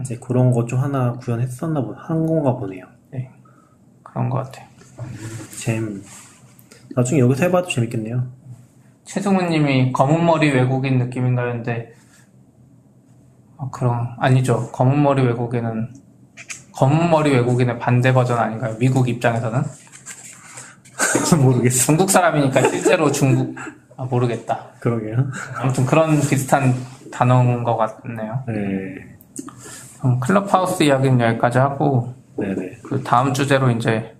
이제 0.00 0.16
그런 0.18 0.50
거 0.52 0.64
좀 0.66 0.78
하나 0.78 1.12
구현했었나 1.12 1.82
보, 1.82 1.92
한 1.94 2.24
건가 2.24 2.56
보네요. 2.56 2.86
그런 4.02 4.28
것 4.30 4.38
같아요. 4.44 4.66
잼. 5.58 6.02
나중에 6.96 7.20
여기서 7.20 7.44
해봐도 7.44 7.68
재밌겠네요. 7.68 8.26
최승우님이 9.04 9.92
검은 9.92 10.24
머리 10.24 10.50
외국인 10.50 10.98
느낌인가요? 10.98 11.52
근데 11.52 11.92
아, 13.56 13.68
그럼 13.72 14.08
아니죠. 14.18 14.70
검은 14.72 15.02
머리 15.02 15.22
외국인은 15.22 15.92
검은 16.74 17.10
머리 17.10 17.30
외국인의 17.32 17.78
반대 17.78 18.12
버전 18.12 18.38
아닌가요? 18.38 18.76
미국 18.78 19.08
입장에서는 19.08 19.62
모르겠어. 21.42 21.86
중국 21.86 22.10
사람이니까 22.10 22.68
실제로 22.68 23.10
중국 23.12 23.54
아, 23.96 24.04
모르겠다. 24.04 24.68
그러게요. 24.80 25.26
아무튼 25.56 25.84
그런 25.84 26.20
비슷한 26.20 26.74
단어인 27.12 27.64
것 27.64 27.76
같네요. 27.76 28.44
네. 28.48 29.18
클럽하우스 30.20 30.82
이야기는 30.82 31.20
여기까지 31.20 31.58
하고 31.58 32.14
네네. 32.38 32.78
그 32.82 33.02
다음 33.02 33.34
주제로 33.34 33.70
이제 33.70 34.16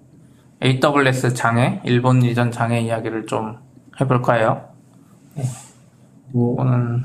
AWS 0.62 1.35
장애, 1.35 1.81
일본 1.85 2.23
이전 2.23 2.51
장애 2.51 2.81
이야기를 2.81 3.27
좀 3.27 3.57
해볼 4.01 4.23
거예요. 4.23 4.68
뭐, 6.33 6.55
이거는 6.55 7.03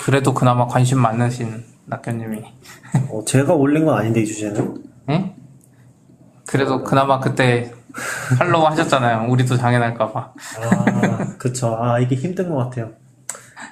그래도 0.00 0.34
그나마 0.34 0.66
관심 0.66 0.98
많으신 1.00 1.64
낙견님이 1.86 2.42
어, 3.10 3.22
제가 3.24 3.54
올린 3.54 3.84
건 3.84 3.98
아닌데, 3.98 4.22
이 4.22 4.26
주제는. 4.26 4.82
예? 5.10 5.34
그래도 6.46 6.82
그나마 6.82 7.20
그때 7.20 7.72
팔로우 8.38 8.64
하셨잖아요. 8.66 9.30
우리도 9.30 9.56
장애 9.56 9.78
날까봐. 9.78 10.20
아, 10.20 11.36
그쵸. 11.38 11.76
아, 11.78 11.98
이게 11.98 12.16
힘든 12.16 12.48
것 12.48 12.56
같아요. 12.56 12.92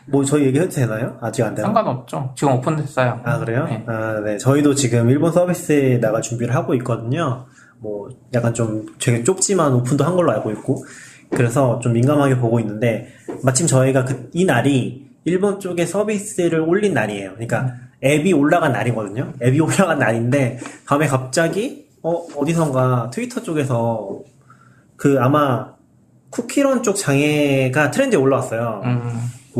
뭐, 0.07 0.25
저희 0.25 0.45
얘기해도 0.47 0.71
되나요? 0.71 1.17
아직 1.21 1.43
안 1.43 1.55
되나? 1.55 1.67
상관없죠. 1.69 2.33
지금 2.37 2.55
오픈됐어요. 2.55 3.21
아, 3.25 3.39
그래요? 3.39 3.65
네. 3.65 3.85
아, 3.87 4.21
네. 4.25 4.37
저희도 4.37 4.75
지금 4.75 5.09
일본 5.11 5.33
서비스에 5.33 5.99
나갈 5.99 6.23
준비를 6.23 6.55
하고 6.55 6.75
있거든요. 6.75 7.47
뭐, 7.79 8.09
약간 8.35 8.55
좀 8.55 8.87
되게 8.99 9.23
좁지만 9.23 9.73
오픈도 9.75 10.05
한 10.05 10.17
걸로 10.17 10.33
알고 10.33 10.51
있고. 10.53 10.85
그래서 11.31 11.81
좀 11.81 11.93
민감하게 11.93 12.39
보고 12.39 12.61
있는데, 12.61 13.09
마침 13.43 13.67
저희가 13.67 14.05
그, 14.05 14.31
이 14.33 14.45
날이 14.45 15.07
일본 15.25 15.59
쪽에 15.61 15.85
서비스를 15.87 16.61
올린 16.61 16.95
날이에요. 16.95 17.33
그러니까 17.33 17.75
앱이 18.03 18.33
올라간 18.33 18.73
날이거든요. 18.73 19.33
앱이 19.43 19.59
올라간 19.61 19.99
날인데, 19.99 20.59
다음에 20.87 21.07
갑자기, 21.07 21.89
어, 22.03 22.11
어디선가 22.37 23.11
트위터 23.13 23.43
쪽에서 23.43 24.21
그 24.97 25.19
아마 25.21 25.75
쿠키런 26.31 26.83
쪽 26.83 26.97
장애가 26.97 27.91
트렌드에 27.91 28.19
올라왔어요. 28.19 28.83
음, 28.85 29.03
뭐, 29.03 29.13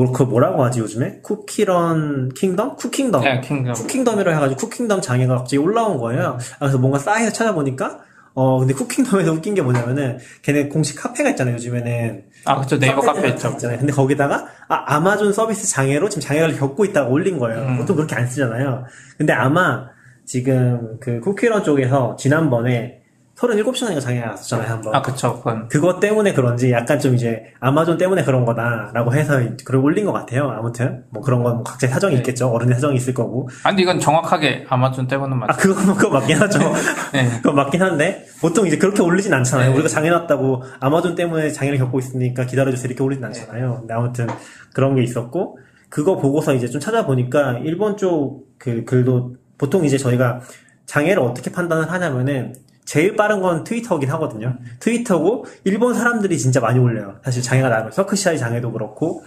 그거 0.05 0.25
뭐라고 0.27 0.63
하지 0.65 0.81
요즘에? 0.81 1.21
쿠키런 1.23 2.31
킹덤? 2.35 2.77
쿠킹덤. 2.77 3.23
네, 3.23 3.41
킹덤. 3.41 3.73
쿠킹덤이라 3.75 4.35
해가지고 4.35 4.61
쿠킹덤 4.61 5.01
장애가 5.01 5.37
갑자기 5.37 5.57
올라온 5.59 5.97
거예요. 5.99 6.37
아, 6.55 6.59
그래서 6.59 6.79
뭔가 6.79 6.99
사이트 6.99 7.33
찾아보니까 7.33 8.01
어 8.35 8.59
근데 8.59 8.75
쿠킹덤에서 8.75 9.33
웃긴 9.33 9.55
게 9.55 9.63
뭐냐면은 9.63 10.19
걔네 10.43 10.69
공식 10.69 10.97
카페가 11.01 11.31
있잖아요 11.31 11.55
요즘에는 11.55 12.25
아, 12.45 12.61
그쵸. 12.61 12.79
네이버 12.79 13.01
카페 13.01 13.29
있죠. 13.31 13.49
있잖아요. 13.53 13.79
근데 13.79 13.93
거기다가 13.95 14.47
아 14.69 14.95
아마존 14.97 15.33
서비스 15.33 15.67
장애로 15.69 16.11
지금 16.11 16.21
장애를 16.21 16.59
겪고 16.59 16.85
있다고 16.85 17.11
올린 17.13 17.39
거예요. 17.39 17.63
음. 17.63 17.79
보통 17.79 17.97
그렇게 17.97 18.15
안 18.15 18.27
쓰잖아요. 18.27 18.85
근데 19.17 19.33
아마 19.33 19.87
지금 20.27 20.99
그 21.01 21.21
쿠키런 21.21 21.65
쪽에서 21.65 22.17
지난번에 22.19 23.01
37시간인가 23.37 24.01
장애가 24.01 24.31
왔었잖아요 24.31 24.69
한번. 24.69 24.95
아, 24.95 25.03
그쵸. 25.03 25.37
그건. 25.37 25.69
그것 25.69 26.01
때문에 26.01 26.33
그런지 26.33 26.73
약간 26.73 26.99
좀 26.99 27.15
이제 27.15 27.53
아마존 27.61 27.99
때문에 27.99 28.25
그런 28.25 28.45
거다라고 28.47 29.13
해서 29.15 29.39
그걸 29.65 29.77
올린 29.77 30.07
것 30.07 30.13
같아요. 30.13 30.51
아무튼 30.51 31.05
뭐 31.11 31.23
그런 31.23 31.43
건 31.43 31.63
각자의 31.63 31.93
사정이 31.93 32.15
네. 32.15 32.21
있겠죠. 32.21 32.49
어른의 32.49 32.75
사정이 32.77 32.97
있을 32.97 33.13
거고. 33.13 33.49
아, 33.63 33.69
근데 33.69 33.83
이건 33.83 34.01
정확하게 34.01 34.65
아마존 34.69 35.07
때문은 35.07 35.35
아 35.35 35.47
맞죠. 35.47 35.59
그거 35.59 35.95
그거 35.95 36.11
맞긴 36.11 36.39
하죠. 36.39 36.59
네. 37.13 37.29
그거 37.43 37.53
맞긴 37.53 37.83
한데 37.83 38.25
보통 38.41 38.67
이제 38.67 38.79
그렇게 38.79 39.03
올리진 39.03 39.33
않잖아요. 39.35 39.69
네. 39.69 39.75
우리가 39.75 39.89
장애 39.89 40.09
났다고 40.09 40.63
아마존 40.81 41.15
때문에 41.15 41.51
장애를 41.51 41.79
겪고 41.79 41.99
있으니까 41.99 42.47
기다려주세요 42.47 42.87
이렇게 42.89 43.03
올리진 43.03 43.25
않잖아요. 43.27 43.81
근데 43.81 43.93
아무튼 43.93 44.27
그런 44.73 44.95
게 44.95 45.03
있었고 45.03 45.59
그거 45.91 46.17
보고서 46.17 46.55
이제 46.55 46.67
좀 46.69 46.81
찾아보니까 46.81 47.59
일본 47.63 47.97
쪽 47.97 48.47
그 48.59 48.85
글도 48.85 49.37
보통 49.59 49.85
이제 49.85 49.99
저희가 49.99 50.41
장애를 50.87 51.23
어떻게 51.23 51.51
판단을 51.51 51.91
하냐면은 51.91 52.55
제일 52.87 53.17
빠른 53.17 53.43
건 53.43 53.65
트위터긴 53.65 54.09
하거든요. 54.13 54.57
트위터고 54.81 55.45
일본 55.65 55.93
사람들이 55.93 56.39
진짜 56.39 56.61
많이 56.61 56.79
올려요. 56.79 57.17
사실 57.23 57.43
장애가 57.43 57.69
나면 57.69 57.93
서크시아의 57.93 58.39
장애도 58.39 58.73
그렇고 58.73 59.25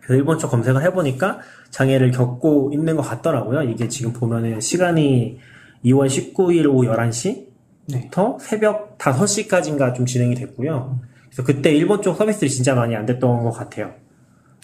그래서 0.00 0.14
일본 0.14 0.38
쪽 0.38 0.50
검색을 0.50 0.82
해보니까 0.84 1.38
장애를 1.70 2.10
겪고 2.10 2.70
있는 2.72 2.96
것 2.96 3.02
같더라고요. 3.02 3.62
이게 3.62 3.88
지금 3.88 4.12
보면은 4.14 4.60
시간이 4.60 5.38
2월 5.84 6.06
19일 6.08 6.66
오후 6.66 6.86
11시부터 6.86 7.46
네. 7.88 8.08
새벽 8.40 8.96
5시까지인가 8.98 9.94
좀 9.94 10.06
진행이 10.06 10.34
됐고요. 10.34 10.98
그래서 11.26 11.42
그때 11.44 11.70
일본 11.74 12.00
쪽 12.00 12.16
서비스들이 12.16 12.50
진짜 12.50 12.74
많이 12.74 12.96
안 12.96 13.04
됐던 13.04 13.44
것 13.44 13.50
같아요. 13.50 13.92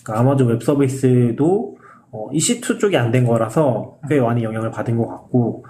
그러니까 0.02 0.20
아마존 0.20 0.48
웹 0.48 0.62
서비스도 0.62 1.76
어, 2.10 2.30
EC2 2.30 2.78
쪽이 2.80 2.96
안 2.96 3.10
된 3.10 3.26
거라서 3.26 3.98
꽤 4.08 4.18
많이 4.18 4.44
영향을 4.44 4.70
받은 4.70 4.96
것 4.96 5.08
같고 5.08 5.66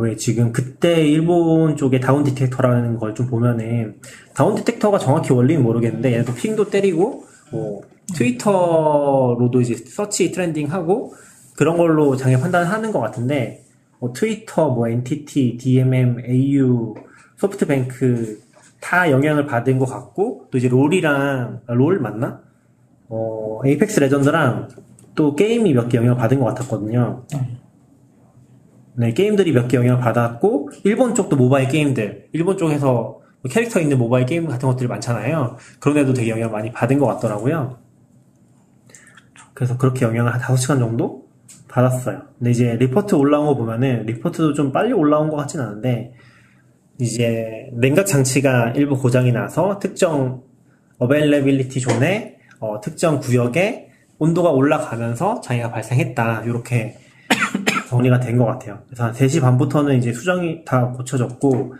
왜 0.00 0.14
지금 0.16 0.52
그때 0.52 1.04
일본 1.06 1.76
쪽에 1.76 1.98
Downdetector라는 2.00 2.98
걸 2.98 3.14
좀 3.14 3.26
보면은 3.26 3.96
Downdetector가 4.34 4.98
정확히 4.98 5.32
원리는 5.32 5.62
모르겠는데 5.62 6.12
얘네도 6.12 6.34
ping도 6.34 6.70
때리고 6.70 7.24
뭐 7.50 7.82
트위터로도 8.14 9.60
이제 9.60 9.74
search 9.76 10.30
trending하고 10.30 11.14
그런 11.56 11.76
걸로 11.76 12.16
장애 12.16 12.36
판단을 12.38 12.68
하는 12.70 12.92
것 12.92 13.00
같은데 13.00 13.64
뭐 13.98 14.12
트위터, 14.12 14.68
뭐 14.70 14.88
NTT, 14.88 15.56
DMM, 15.58 16.20
AU, 16.24 16.94
소프트뱅크 17.36 18.40
다 18.80 19.10
영향을 19.10 19.46
받은 19.46 19.78
것 19.78 19.86
같고 19.86 20.46
또 20.52 20.58
이제 20.58 20.68
롤이랑 20.68 21.62
아, 21.66 21.74
롤 21.74 21.98
맞나? 21.98 22.40
어 23.08 23.60
에이펙스 23.66 23.98
레전드랑 24.00 24.68
또 25.16 25.34
게임이 25.34 25.72
몇 25.74 25.88
개 25.88 25.98
영향을 25.98 26.16
받은 26.16 26.38
것 26.38 26.44
같았거든요. 26.46 27.24
네, 28.98 29.12
게임들이 29.14 29.52
몇 29.52 29.68
개 29.68 29.76
영향을 29.76 30.00
받았고, 30.00 30.70
일본 30.82 31.14
쪽도 31.14 31.36
모바일 31.36 31.68
게임들, 31.68 32.30
일본 32.32 32.58
쪽에서 32.58 33.20
뭐 33.40 33.48
캐릭터 33.48 33.78
있는 33.80 33.96
모바일 33.96 34.26
게임 34.26 34.48
같은 34.48 34.68
것들이 34.68 34.88
많잖아요. 34.88 35.56
그런 35.78 35.94
데도 35.94 36.14
되게 36.14 36.30
영향을 36.30 36.50
많이 36.50 36.72
받은 36.72 36.98
것 36.98 37.06
같더라고요. 37.06 37.78
그래서 39.54 39.76
그렇게 39.78 40.04
영향을 40.04 40.34
한 40.34 40.40
5시간 40.40 40.80
정도 40.80 41.28
받았어요. 41.68 42.22
근데 42.38 42.50
이제 42.50 42.74
리포트 42.74 43.14
올라온 43.14 43.46
거 43.46 43.54
보면은 43.56 44.04
리포트도 44.06 44.54
좀 44.54 44.72
빨리 44.72 44.92
올라온 44.92 45.28
것 45.30 45.36
같진 45.36 45.60
않은데 45.60 46.14
이제 46.98 47.70
냉각 47.74 48.06
장치가 48.06 48.70
일부 48.70 48.98
고장이 48.98 49.30
나서 49.30 49.78
특정 49.78 50.42
어벨레빌리티 50.98 51.78
존에 51.80 52.38
어, 52.58 52.80
특정 52.80 53.20
구역에 53.20 53.90
온도가 54.18 54.50
올라가면서 54.50 55.40
장애가 55.40 55.70
발생했다. 55.70 56.42
이렇게 56.44 56.96
정리가 57.88 58.20
된 58.20 58.36
것 58.38 58.44
같아요. 58.44 58.80
그래서 58.86 59.04
한 59.04 59.12
3시 59.12 59.40
반부터는 59.40 59.96
이제 59.98 60.12
수정이 60.12 60.64
다 60.64 60.88
고쳐졌고 60.88 61.74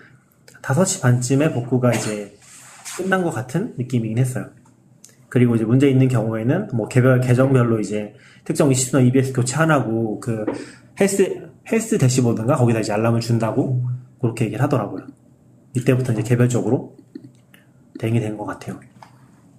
5시 0.63 1.03
반쯤에 1.03 1.53
복구가 1.53 1.93
이제 1.93 2.35
끝난 2.97 3.23
것 3.23 3.31
같은 3.31 3.75
느낌이긴 3.77 4.19
했어요. 4.19 4.47
그리고 5.29 5.55
이제 5.55 5.65
문제 5.65 5.89
있는 5.91 6.09
경우에는 6.09 6.69
뭐 6.75 6.89
개별 6.89 7.21
계정별로 7.21 7.79
이제 7.81 8.15
특정 8.45 8.71
이슈나 8.71 9.03
EBS 9.03 9.35
교체하라고 9.35 10.21
그 10.21 10.47
헬스 10.99 11.49
헬스 11.71 11.99
대시보드인가 11.99 12.57
거기다 12.57 12.81
이제 12.81 12.93
알람을 12.95 13.21
준다고 13.21 13.85
그렇게 14.21 14.47
얘기를 14.47 14.63
하더라고요. 14.65 15.07
이때부터 15.77 16.15
이제 16.15 16.23
개별적으로 16.23 16.97
대응이 18.01 18.19
된 18.21 18.37
것 18.39 18.47
같아요. 18.47 18.81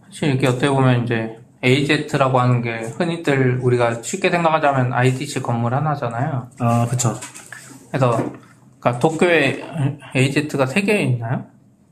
사실 0.08 0.34
이게 0.34 0.48
어떻게 0.48 0.68
보면 0.70 1.04
이제 1.04 1.39
AZ라고 1.64 2.40
하는 2.40 2.62
게 2.62 2.80
흔히들 2.98 3.60
우리가 3.62 4.02
쉽게 4.02 4.30
생각하자면 4.30 4.94
IDC 4.94 5.42
건물 5.42 5.74
하나잖아요. 5.74 6.50
아 6.60 6.88
그쵸. 6.90 7.14
그래서 7.90 8.12
그러니까 8.80 9.00
도쿄에 9.00 9.64
AZ가 10.16 10.66
세개 10.66 11.02
있나요? 11.04 11.46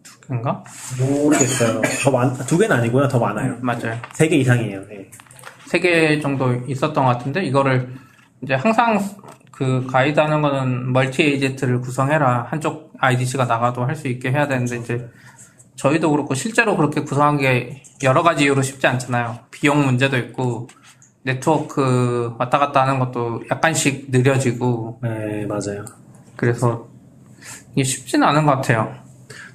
두 0.04 0.22
개인가? 0.22 0.64
모르겠어요. 1.00 1.82
더 2.04 2.12
많, 2.12 2.34
두 2.34 2.58
개는 2.58 2.76
아니고요. 2.78 3.08
더 3.10 3.20
많아요. 3.20 3.58
맞아요. 3.62 3.98
세 4.14 4.30
개 4.30 4.38
이상이에요. 4.38 4.88
네. 4.88 5.10
세개 5.66 6.22
정도 6.22 6.54
있었던 6.68 6.94
것 7.04 7.12
같은데 7.18 7.44
이거를 7.44 7.90
이제 8.42 8.54
항상 8.54 9.00
그 9.52 9.86
가이드 9.92 10.18
하는 10.20 10.42
거는 10.42 10.94
멀티 10.94 11.24
AZ를 11.24 11.82
구성해라 11.82 12.48
한쪽 12.50 12.94
IDC가 13.00 13.46
나가도 13.46 13.84
할 13.86 13.96
수 13.96 14.08
있게 14.08 14.32
해야 14.32 14.48
되는데 14.48 14.78
이제 14.78 15.10
저희도 15.78 16.12
그렇고 16.12 16.34
실제로 16.34 16.76
그렇게 16.76 17.02
구성한 17.02 17.38
게 17.38 17.84
여러 18.04 18.24
가지 18.24 18.44
이유로 18.44 18.62
쉽지 18.62 18.86
않잖아요. 18.88 19.40
비용 19.52 19.86
문제도 19.86 20.18
있고 20.18 20.68
네트워크 21.24 22.34
왔다 22.38 22.58
갔다 22.58 22.82
하는 22.82 23.00
것도 23.00 23.44
약간씩 23.52 24.08
느려지고 24.10 25.00
네 25.04 25.46
맞아요. 25.46 25.86
그래서 26.36 26.88
이게 27.74 27.84
쉽지는 27.84 28.28
않은 28.28 28.46
것 28.46 28.54
같아요. 28.56 28.94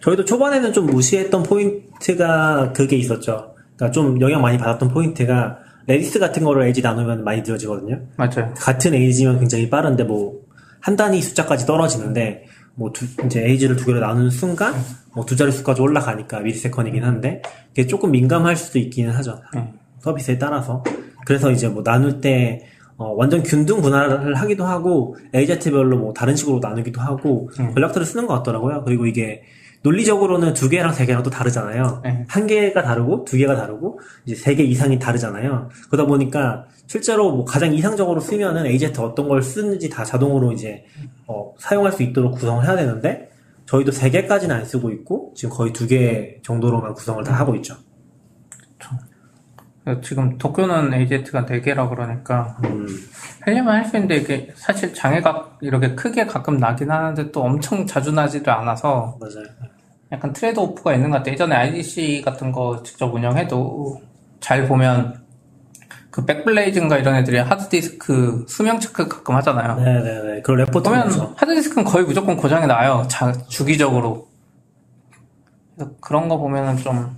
저희도 0.00 0.24
초반에는 0.24 0.72
좀 0.72 0.86
무시했던 0.86 1.42
포인트가 1.42 2.72
그게 2.72 2.96
있었죠. 2.96 3.54
그러니까 3.76 3.90
좀 3.92 4.20
영향 4.20 4.42
많이 4.42 4.58
받았던 4.58 4.90
포인트가 4.90 5.58
Redis 5.86 6.18
같은 6.20 6.44
거를 6.44 6.66
AZ 6.66 6.82
나누면 6.82 7.24
많이 7.24 7.42
느려지거든요. 7.42 8.00
맞아요. 8.16 8.54
같은 8.56 8.94
AZ면 8.94 9.40
굉장히 9.40 9.68
빠른데 9.68 10.04
뭐 10.04 10.42
한 10.82 10.96
단위 10.96 11.22
숫자까지 11.22 11.64
떨어지는데 11.64 12.44
뭐 12.74 12.90
두, 12.92 13.04
이제 13.26 13.44
AZ를 13.44 13.76
두 13.76 13.86
개로 13.86 14.00
나누는 14.00 14.30
순간 14.30 14.74
뭐 15.14 15.24
두 15.26 15.36
자릿수까지 15.36 15.82
올라가니까 15.82 16.40
millisecond이긴 16.40 17.04
한데 17.04 17.42
이게 17.72 17.86
조금 17.86 18.10
민감할 18.12 18.56
수도 18.56 18.78
있기는 18.78 19.12
하죠. 19.12 19.40
네. 19.54 19.72
서비스에 20.00 20.38
따라서. 20.38 20.82
그래서 21.26 21.50
이제 21.50 21.68
뭐 21.68 21.82
나눌 21.82 22.20
때 22.20 22.66
어, 22.96 23.12
완전 23.16 23.42
균등 23.42 23.80
분할을 23.82 24.34
하기도 24.34 24.64
하고 24.64 25.16
에이제트별로 25.34 25.98
뭐 25.98 26.12
다른 26.12 26.34
식으로 26.36 26.60
나누기도 26.60 27.00
하고 27.00 27.50
전략들을 27.74 28.06
쓰는 28.06 28.26
것 28.26 28.34
같더라고요. 28.34 28.84
그리고 28.84 29.06
이게 29.06 29.42
논리적으로는 29.82 30.54
두 30.54 30.68
개랑 30.68 30.92
세 30.92 31.06
개랑 31.06 31.22
또 31.24 31.30
다르잖아요. 31.30 32.00
네. 32.04 32.24
한 32.28 32.46
개가 32.46 32.82
다르고 32.82 33.24
두 33.24 33.36
개가 33.36 33.56
다르고 33.56 33.98
이제 34.26 34.34
세 34.36 34.54
개 34.54 34.62
이상이 34.62 34.98
다르잖아요. 34.98 35.70
그러다 35.90 36.06
보니까 36.06 36.66
실제로 36.86 37.32
뭐 37.32 37.44
가장 37.44 37.74
이상적으로 37.74 38.20
쓰면은 38.20 38.66
에이제트 38.66 39.00
어떤 39.00 39.28
걸 39.28 39.42
쓰는지 39.42 39.88
다 39.88 40.04
자동으로 40.04 40.52
이제 40.52 40.84
어, 41.32 41.54
사용할 41.58 41.92
수 41.92 42.02
있도록 42.02 42.34
구성을 42.34 42.64
해야 42.64 42.76
되는데 42.76 43.30
저희도 43.66 43.92
세 43.92 44.10
개까지는 44.10 44.54
안 44.54 44.64
쓰고 44.64 44.90
있고 44.90 45.32
지금 45.34 45.54
거의 45.54 45.72
두개 45.72 46.40
정도로만 46.42 46.94
구성을 46.94 47.22
다 47.24 47.32
하고 47.34 47.54
있죠. 47.56 47.76
지금 50.00 50.38
도쿄는 50.38 50.94
AZ가 50.94 51.44
4개라 51.44 51.88
그러니까 51.90 52.56
음, 52.64 52.86
하려면 53.40 53.74
할 53.74 53.84
수 53.84 53.96
있는데 53.96 54.16
이게 54.18 54.52
사실 54.54 54.94
장애가 54.94 55.58
이렇게 55.60 55.96
크게 55.96 56.24
가끔 56.26 56.56
나긴 56.58 56.88
하는데 56.90 57.32
또 57.32 57.42
엄청 57.42 57.84
자주 57.84 58.12
나지를 58.12 58.48
않아서 58.50 59.18
맞아요. 59.20 59.44
약간 60.12 60.32
trade 60.32 60.60
off가 60.60 60.94
있는 60.94 61.10
것 61.10 61.16
같아요. 61.16 61.32
예전에 61.32 61.56
IDC 61.56 62.22
같은 62.24 62.52
거 62.52 62.80
직접 62.84 63.12
운영해도 63.12 64.00
잘 64.38 64.68
보면 64.68 65.21
그 66.12 66.26
Backblaze인가 66.26 66.98
이런 66.98 67.16
애들이 67.16 67.38
하드디스크 67.38 68.44
수명 68.46 68.78
체크 68.78 69.08
가끔 69.08 69.34
하잖아요. 69.36 69.76
네네네. 69.76 70.42
그런 70.42 70.58
레포트 70.58 70.90
보면 70.90 71.08
하드디스크는 71.36 71.84
거의 71.84 72.04
무조건 72.04 72.36
고장이 72.36 72.66
나요. 72.66 73.06
자, 73.08 73.32
주기적으로. 73.48 74.28
그래서 75.74 75.92
그런 76.02 76.28
거 76.28 76.36
보면은 76.36 76.76
좀 76.76 77.16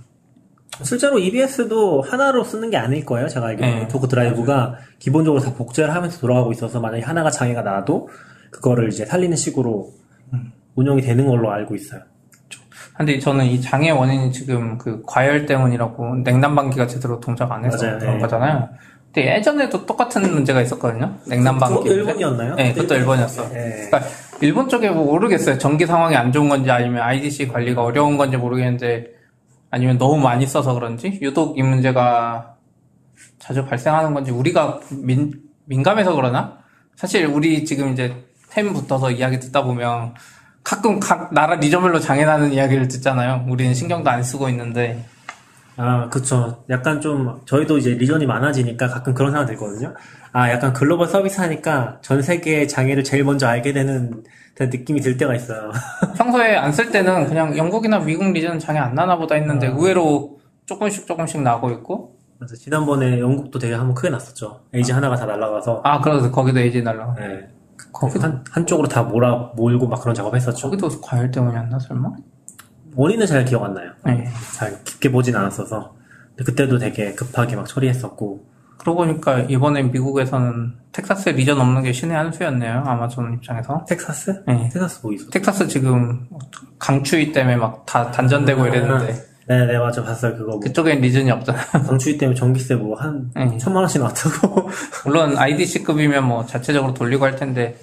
실제로 0.81 1.19
EBS도 1.19 2.03
하나로 2.03 2.45
쓰는 2.45 2.69
게 2.69 2.77
아닐 2.77 3.05
거예요. 3.05 3.27
제가 3.27 3.47
알기로는 3.47 3.79
네. 3.79 3.87
토크 3.89 4.07
드라이브가 4.07 4.77
기본적으로 4.97 5.43
다 5.43 5.53
복제를 5.53 5.93
하면서 5.93 6.17
돌아가고 6.17 6.53
있어서 6.53 6.79
만약에 6.79 7.03
하나가 7.03 7.29
장애가 7.29 7.63
나도 7.63 8.07
그거를 8.49 8.87
이제 8.87 9.05
살리는 9.05 9.35
식으로 9.35 9.91
운영이 10.75 11.01
되는 11.01 11.27
걸로 11.27 11.51
알고 11.51 11.75
있어요. 11.75 12.01
근데 12.97 13.19
저는 13.19 13.45
이 13.45 13.61
장애 13.61 13.89
원인이 13.91 14.31
지금 14.31 14.77
그 14.77 15.03
과열 15.05 15.45
때문이라고 15.45 16.15
냉난방기가 16.23 16.87
제대로 16.87 17.19
동작 17.19 17.51
안 17.51 17.65
해서 17.65 17.77
맞아요. 17.83 17.99
그런 17.99 18.13
네. 18.15 18.21
거잖아요. 18.21 18.69
근데 19.13 19.35
예전에도 19.35 19.85
똑같은 19.85 20.21
문제가 20.33 20.61
있었거든요. 20.61 21.13
냉난방기. 21.27 21.75
그것도 21.75 21.93
일본이었나요? 21.93 22.55
네, 22.55 22.73
그것도 22.73 22.95
일본이었어. 22.95 23.49
네. 23.49 23.87
그러니까 23.89 24.01
일본 24.41 24.69
쪽에 24.69 24.89
뭐 24.89 25.05
모르겠어요. 25.05 25.57
전기 25.57 25.85
상황이 25.85 26.15
안 26.15 26.31
좋은 26.31 26.47
건지 26.47 26.71
아니면 26.71 27.01
IDC 27.01 27.49
관리가 27.49 27.83
어려운 27.83 28.17
건지 28.17 28.37
모르겠는데 28.37 29.07
아니면 29.71 29.97
너무 29.97 30.17
많이 30.17 30.45
써서 30.45 30.73
그런지 30.73 31.19
유독 31.21 31.57
이 31.57 31.63
문제가 31.63 32.55
자주 33.39 33.65
발생하는 33.65 34.13
건지 34.13 34.31
우리가 34.31 34.79
민, 35.03 35.33
민감해서 35.65 36.15
그러나? 36.15 36.59
사실 36.95 37.25
우리 37.25 37.65
지금 37.65 37.91
이제 37.91 38.23
템 38.49 38.71
붙어서 38.71 39.11
이야기 39.11 39.39
듣다 39.39 39.63
보면 39.63 40.13
가끔 40.65 40.99
각 40.99 41.31
나라 41.33 41.55
리저별로 41.55 41.99
장애나는 41.99 42.51
이야기를 42.51 42.87
듣잖아요. 42.89 43.45
우리는 43.47 43.73
신경도 43.73 44.09
안 44.09 44.23
쓰고 44.23 44.49
있는데 44.49 45.05
아, 45.77 46.09
그쵸. 46.09 46.63
약간 46.69 47.01
좀, 47.01 47.41
저희도 47.45 47.77
이제 47.77 47.91
리전이 47.91 48.25
많아지니까 48.25 48.87
가끔 48.87 49.13
그런 49.13 49.31
생각 49.31 49.45
들거든요. 49.45 49.93
아, 50.31 50.49
약간 50.49 50.71
글로벌 50.73 51.07
서비스 51.07 51.39
하니까 51.41 51.99
전 52.01 52.21
세계의 52.21 52.67
장애를 52.69 53.03
제일 53.03 53.23
먼저 53.25 53.45
알게 53.47 53.73
되는 53.73 54.23
느낌이 54.59 55.01
들 55.01 55.17
때가 55.17 55.35
있어요. 55.35 55.71
평소에 56.17 56.55
안 56.55 56.71
쓸 56.71 56.91
때는 56.91 57.27
그냥 57.27 57.57
영국이나 57.57 57.99
미국 57.99 58.31
region은 58.31 58.57
장애 58.59 58.79
안 58.79 58.95
나나 58.95 59.17
보다 59.17 59.35
했는데 59.35 59.67
의외로 59.67 60.39
조금씩 60.65 61.05
조금씩 61.05 61.41
나고 61.41 61.69
있고 61.71 62.15
맞아. 62.39 62.55
지난번에 62.55 63.19
영국도 63.19 63.59
되게 63.59 63.73
한번 63.75 63.93
크게 63.95 64.09
났었죠. 64.09 64.61
AZ 64.73 64.93
하나가 64.93 65.15
다 65.17 65.25
날아가서. 65.25 65.81
아 65.83 65.99
그래서 66.01 66.31
거기도 66.31 66.59
AZ 66.59 66.81
날라 66.83 67.15
네. 67.17 67.49
거기도 67.95 68.25
한, 68.25 68.43
한쪽으로 68.51 68.87
다 68.87 69.03
몰아, 69.03 69.51
몰고 69.55 69.87
막 69.87 70.01
그런 70.01 70.13
작업 70.13 70.35
했었죠. 70.35 70.57
저기도 70.57 70.89
과열 71.01 71.31
때문이었나 71.31 71.79
설마? 71.79 72.11
원인은 72.95 73.25
잘 73.25 73.45
기억 73.45 73.63
안 73.63 73.73
나요. 73.73 73.91
네. 74.05 74.27
잘 74.53 74.83
깊게 74.83 75.11
보진 75.11 75.35
않았어서. 75.35 75.95
근데 76.29 76.43
그때도 76.43 76.77
되게 76.77 77.13
급하게 77.13 77.55
막 77.55 77.65
처리했었고. 77.67 78.45
그러고 78.77 79.05
보니까 79.05 79.39
이번에 79.39 79.83
미국에서는 79.83 80.75
텍사스에 80.91 81.31
리전 81.31 81.59
없는 81.59 81.83
게 81.83 81.93
신의 81.93 82.15
한 82.15 82.31
수였네요. 82.31 82.83
아마존 82.85 83.33
입장에서. 83.33 83.85
텍사스? 83.87 84.43
네. 84.45 84.69
텍사스 84.71 84.99
뭐 85.01 85.13
있어? 85.13 85.29
텍사스 85.29 85.67
지금 85.69 86.27
강추위 86.77 87.31
때문에 87.31 87.55
막 87.55 87.85
다 87.85 88.11
단전되고 88.11 88.65
이랬는데 88.67 89.15
네 89.47 89.65
네, 89.65 89.77
맞아. 89.77 90.03
봤어요. 90.03 90.33
그거 90.35 90.51
뭐. 90.53 90.59
그쪽엔 90.59 91.01
리전이 91.01 91.29
없잖아. 91.31 91.59
강추위 91.85 92.17
때문에 92.17 92.35
전기세 92.35 92.75
뭐 92.75 92.95
한 92.99 93.29
네. 93.35 93.57
천만 93.57 93.81
원씩 93.83 94.01
나왔다고. 94.01 94.69
물론 95.05 95.37
IDC급이면 95.37 96.27
뭐 96.27 96.45
자체적으로 96.45 96.93
돌리고 96.93 97.25
할 97.25 97.35
텐데 97.35 97.75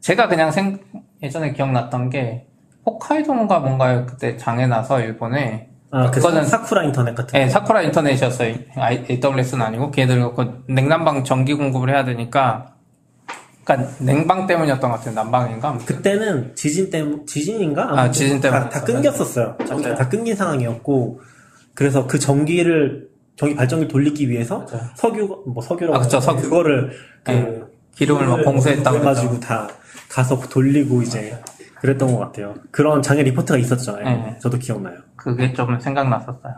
제가 0.00 0.28
그냥 0.28 0.50
생 0.50 0.80
예전에 1.22 1.52
기억났던 1.52 2.10
게 2.10 2.46
홋카이도인가 2.86 3.60
뭔가 3.60 4.04
그때 4.04 4.36
장애 4.36 4.66
나서 4.66 5.00
일본에 5.00 5.68
아, 5.90 6.10
그 6.10 6.20
그거는- 6.20 6.44
사쿠라 6.44 6.82
인터넷 6.82 7.14
같은 7.14 7.38
네, 7.38 7.48
사쿠라 7.48 7.82
인터넷이었어요. 7.82 8.54
AWS는 9.08 9.62
아니고 9.64 9.90
걔네들 9.92 10.34
그 10.34 10.64
냉난방 10.68 11.22
전기 11.22 11.54
공급을 11.54 11.90
해야 11.90 12.04
되니까 12.04 12.73
그러니까 13.64 13.94
냉방 13.98 14.46
때문이었던 14.46 14.90
것 14.90 14.98
같아요. 14.98 15.14
난방인가? 15.14 15.68
아무튼. 15.70 15.96
그때는 15.96 16.54
지진 16.54 16.90
때문 16.90 17.26
지진인가? 17.26 17.98
아, 17.98 18.10
지진 18.10 18.40
때문에 18.40 18.62
다, 18.62 18.68
다. 18.68 18.84
끊겼었어요. 18.84 19.56
전기가 19.66 19.94
다 19.94 20.08
끊긴 20.08 20.36
상황이었고 20.36 21.20
그래서 21.74 22.06
그 22.06 22.18
전기를 22.18 23.08
전기 23.36 23.56
발전기를 23.56 23.90
돌리기 23.90 24.28
위해서 24.30 24.58
맞아요. 24.58 24.88
석유 24.96 25.42
뭐 25.46 25.62
석유라고 25.62 25.98
아, 25.98 26.02
그쵸. 26.02 26.20
석유. 26.20 26.42
그거를 26.42 26.92
그 27.24 27.30
네. 27.30 27.62
기름을 27.96 28.26
막 28.26 28.44
공수했다고 28.44 28.98
해가지고 28.98 29.40
다 29.40 29.68
가서 30.08 30.38
돌리고 30.40 31.02
이제 31.02 31.38
그랬던 31.80 32.12
것 32.12 32.18
같아요. 32.18 32.54
그런 32.70 33.02
장애 33.02 33.22
리포트가 33.22 33.58
있었죠. 33.58 33.96
예. 34.00 34.04
네. 34.04 34.38
저도 34.40 34.58
기억나요. 34.58 34.96
그게 35.16 35.52
좀 35.52 35.78
생각났었어요. 35.80 36.54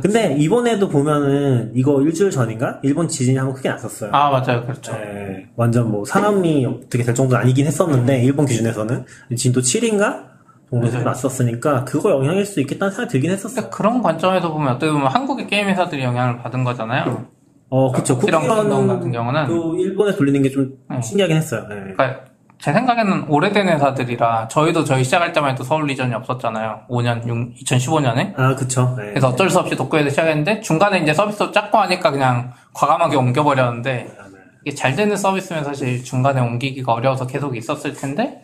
근데 0.00 0.36
이번에도 0.38 0.88
보면은 0.88 1.72
이거 1.74 2.00
일주일 2.02 2.30
전인가 2.30 2.80
일본 2.82 3.08
지진이 3.08 3.36
한번 3.36 3.54
크게 3.54 3.68
났었어요. 3.68 4.10
아 4.12 4.30
맞아요, 4.30 4.62
그렇죠. 4.62 4.92
네, 4.92 5.46
완전 5.56 5.90
뭐 5.90 6.04
사람이 6.04 6.66
어떻게 6.66 7.02
될 7.02 7.14
정도는 7.14 7.42
아니긴 7.42 7.66
했었는데 7.66 8.22
일본 8.22 8.46
기준에서는 8.46 9.04
진도 9.36 9.60
7인가 9.60 10.34
정도에서. 10.70 10.98
났었으니까 11.04 11.84
그거 11.84 12.10
영향일 12.10 12.44
수 12.44 12.60
있겠다는 12.60 12.90
생각이 12.90 13.12
들긴 13.12 13.30
했었어요. 13.30 13.70
그런 13.70 14.02
관점에서 14.02 14.52
보면 14.52 14.74
어떻게 14.74 14.90
보면 14.90 15.06
한국의 15.08 15.46
게임 15.46 15.68
회사들이 15.68 16.02
영향을 16.02 16.38
받은 16.38 16.64
거잖아요. 16.64 17.26
어, 17.70 17.92
그쵸. 17.92 18.18
쿠키런 18.18 18.42
킹덤 18.42 18.56
쿠키런 18.58 18.86
같은 18.88 19.12
경우는 19.12 19.46
또 19.48 19.76
일본에 19.76 20.14
돌리는 20.14 20.42
게좀 20.42 20.78
네. 20.90 21.00
신기하긴 21.00 21.36
했어요. 21.36 21.66
네. 21.68 21.92
그러니까 21.96 22.24
제 22.64 22.72
생각에는 22.72 23.26
오래된 23.28 23.68
회사들이라 23.68 24.48
저희도 24.48 24.84
저희 24.84 25.04
시작할 25.04 25.34
때만 25.34 25.50
해도 25.50 25.62
서울 25.64 25.84
region이 25.86 26.14
없었잖아요. 26.14 26.84
5년, 26.88 27.54
2015년에. 27.62 28.38
아, 28.38 28.54
그쵸. 28.54 28.94
네. 28.96 29.10
그래서 29.10 29.28
어쩔 29.28 29.50
수 29.50 29.58
없이 29.58 29.76
도쿄에서 29.76 30.08
시작했는데 30.08 30.62
중간에 30.62 31.00
이제 31.00 31.12
서비스도 31.12 31.52
작고 31.52 31.76
하니까 31.76 32.10
그냥 32.10 32.54
과감하게 32.72 33.16
옮겨버렸는데 33.16 34.16
이게 34.64 34.74
잘 34.74 34.96
되는 34.96 35.14
서비스면 35.14 35.62
사실 35.62 36.02
중간에 36.02 36.40
옮기기가 36.40 36.90
어려워서 36.90 37.26
계속 37.26 37.54
있었을 37.54 37.92
텐데 37.92 38.42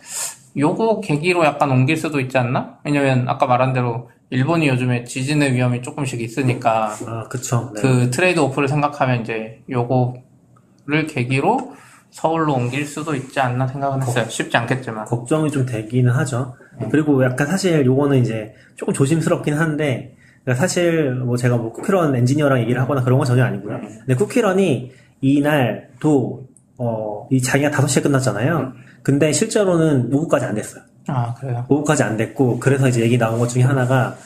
요거 0.54 1.00
계기로 1.00 1.46
약간 1.46 1.70
옮길 1.70 1.96
수도 1.96 2.20
있지 2.20 2.36
않나? 2.36 2.74
왜냐면 2.84 3.26
아까 3.26 3.46
말한 3.46 3.72
대로 3.72 4.10
일본이 4.28 4.68
요즘에 4.68 5.04
지진의 5.04 5.54
위험이 5.54 5.80
조금씩 5.80 6.20
있으니까 6.20 6.94
아, 7.06 7.24
그쵸. 7.30 7.72
네. 7.74 7.80
그 7.80 8.10
trade 8.10 8.38
off를 8.38 8.68
생각하면 8.68 9.22
이제 9.22 9.62
요거를 9.70 11.06
계기로 11.08 11.80
서울로 12.10 12.54
옮길 12.54 12.86
수도 12.86 13.14
있지 13.14 13.38
않나 13.40 13.66
생각은 13.66 14.02
했어요. 14.02 14.26
쉽지 14.28 14.56
않겠지만. 14.56 15.04
걱정이 15.04 15.50
좀 15.50 15.64
되기는 15.64 16.10
하죠. 16.12 16.54
그리고 16.90 17.22
약간 17.24 17.46
사실 17.46 17.84
요거는 17.84 18.18
이제 18.18 18.54
조금 18.76 18.92
조심스럽긴 18.94 19.54
한데, 19.54 20.16
그러니까 20.44 20.60
사실 20.60 21.12
뭐 21.12 21.36
제가 21.36 21.56
뭐 21.56 21.72
쿠키런 21.72 22.16
엔지니어랑 22.16 22.60
얘기를 22.62 22.80
하거나 22.80 23.04
그런 23.04 23.18
건 23.18 23.26
전혀 23.26 23.44
아니고요. 23.44 23.80
근데 23.80 24.14
쿠키런이 24.14 24.92
이날도, 25.20 26.48
어, 26.78 27.28
이 27.30 27.40
자기가 27.42 27.70
5시에 27.70 28.02
끝났잖아요. 28.02 28.72
근데 29.02 29.32
실제로는 29.32 30.12
오후까지 30.12 30.46
안 30.46 30.54
됐어요. 30.54 30.82
아, 31.08 31.34
그래요? 31.34 31.66
오후까지 31.68 32.02
안 32.02 32.16
됐고, 32.16 32.58
그래서 32.58 32.88
이제 32.88 33.00
얘기 33.02 33.18
나온 33.18 33.38
것 33.38 33.48
중에 33.48 33.62
하나가, 33.62 34.16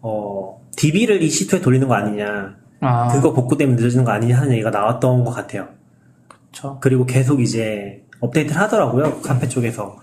어, 0.00 0.60
DB를 0.76 1.22
이 1.22 1.28
시트에 1.28 1.60
돌리는 1.60 1.86
거 1.86 1.94
아니냐. 1.94 2.56
아, 2.80 3.08
그거 3.08 3.34
복구 3.34 3.58
때문에 3.58 3.76
늦어지는 3.76 4.04
거 4.04 4.12
아니냐 4.12 4.38
하는 4.38 4.52
얘기가 4.52 4.70
나왔던 4.70 5.24
것 5.24 5.30
같아요. 5.32 5.68
그쵸. 6.50 6.78
그리고 6.80 7.06
계속 7.06 7.40
이제 7.40 8.02
업데이트를 8.20 8.60
하더라고요. 8.60 9.20
카페 9.22 9.48
쪽에서. 9.48 9.96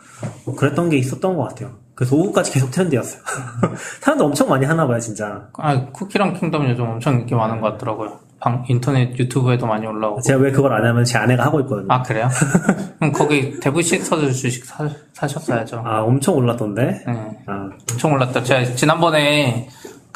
뭐 0.46 0.56
그랬던 0.56 0.90
게 0.90 0.98
있었던 0.98 1.36
것 1.36 1.44
같아요. 1.44 1.76
그래서 1.94 2.16
오후까지 2.16 2.52
계속 2.52 2.72
트렌드였어요. 2.72 3.22
사람들 4.02 4.26
엄청 4.26 4.50
많이 4.50 4.66
하나 4.66 4.88
봐요, 4.88 5.00
진짜. 5.00 5.48
아, 5.58 5.86
쿠키랑 5.92 6.34
킹덤 6.34 6.70
요즘 6.70 6.86
엄청 6.86 7.20
인기 7.20 7.36
많은 7.36 7.62
것 7.62 7.72
같더라고요. 7.74 8.20
방, 8.40 8.64
인터넷 8.70 9.18
유튜브에도 9.18 9.66
많이 9.66 9.86
올라오고. 9.88 10.22
제가 10.22 10.40
왜 10.40 10.52
그걸 10.52 10.74
안 10.74 10.86
하면 10.86 11.04
제 11.04 11.18
아내가 11.18 11.46
하고 11.46 11.60
있거든요. 11.62 11.88
아, 11.90 12.04
그래요? 12.04 12.30
그럼 13.00 13.12
거기 13.12 13.60
데브시스터즈 13.60 14.32
주식 14.32 14.64
사, 14.64 14.88
사셨어야죠. 15.14 15.82
아, 15.84 16.02
엄청 16.02 16.36
올랐던데? 16.36 17.04
네. 17.08 17.38
아, 17.48 17.70
엄청 17.92 18.14
올랐다. 18.14 18.44
제가 18.44 18.64
지난번에 18.76 19.68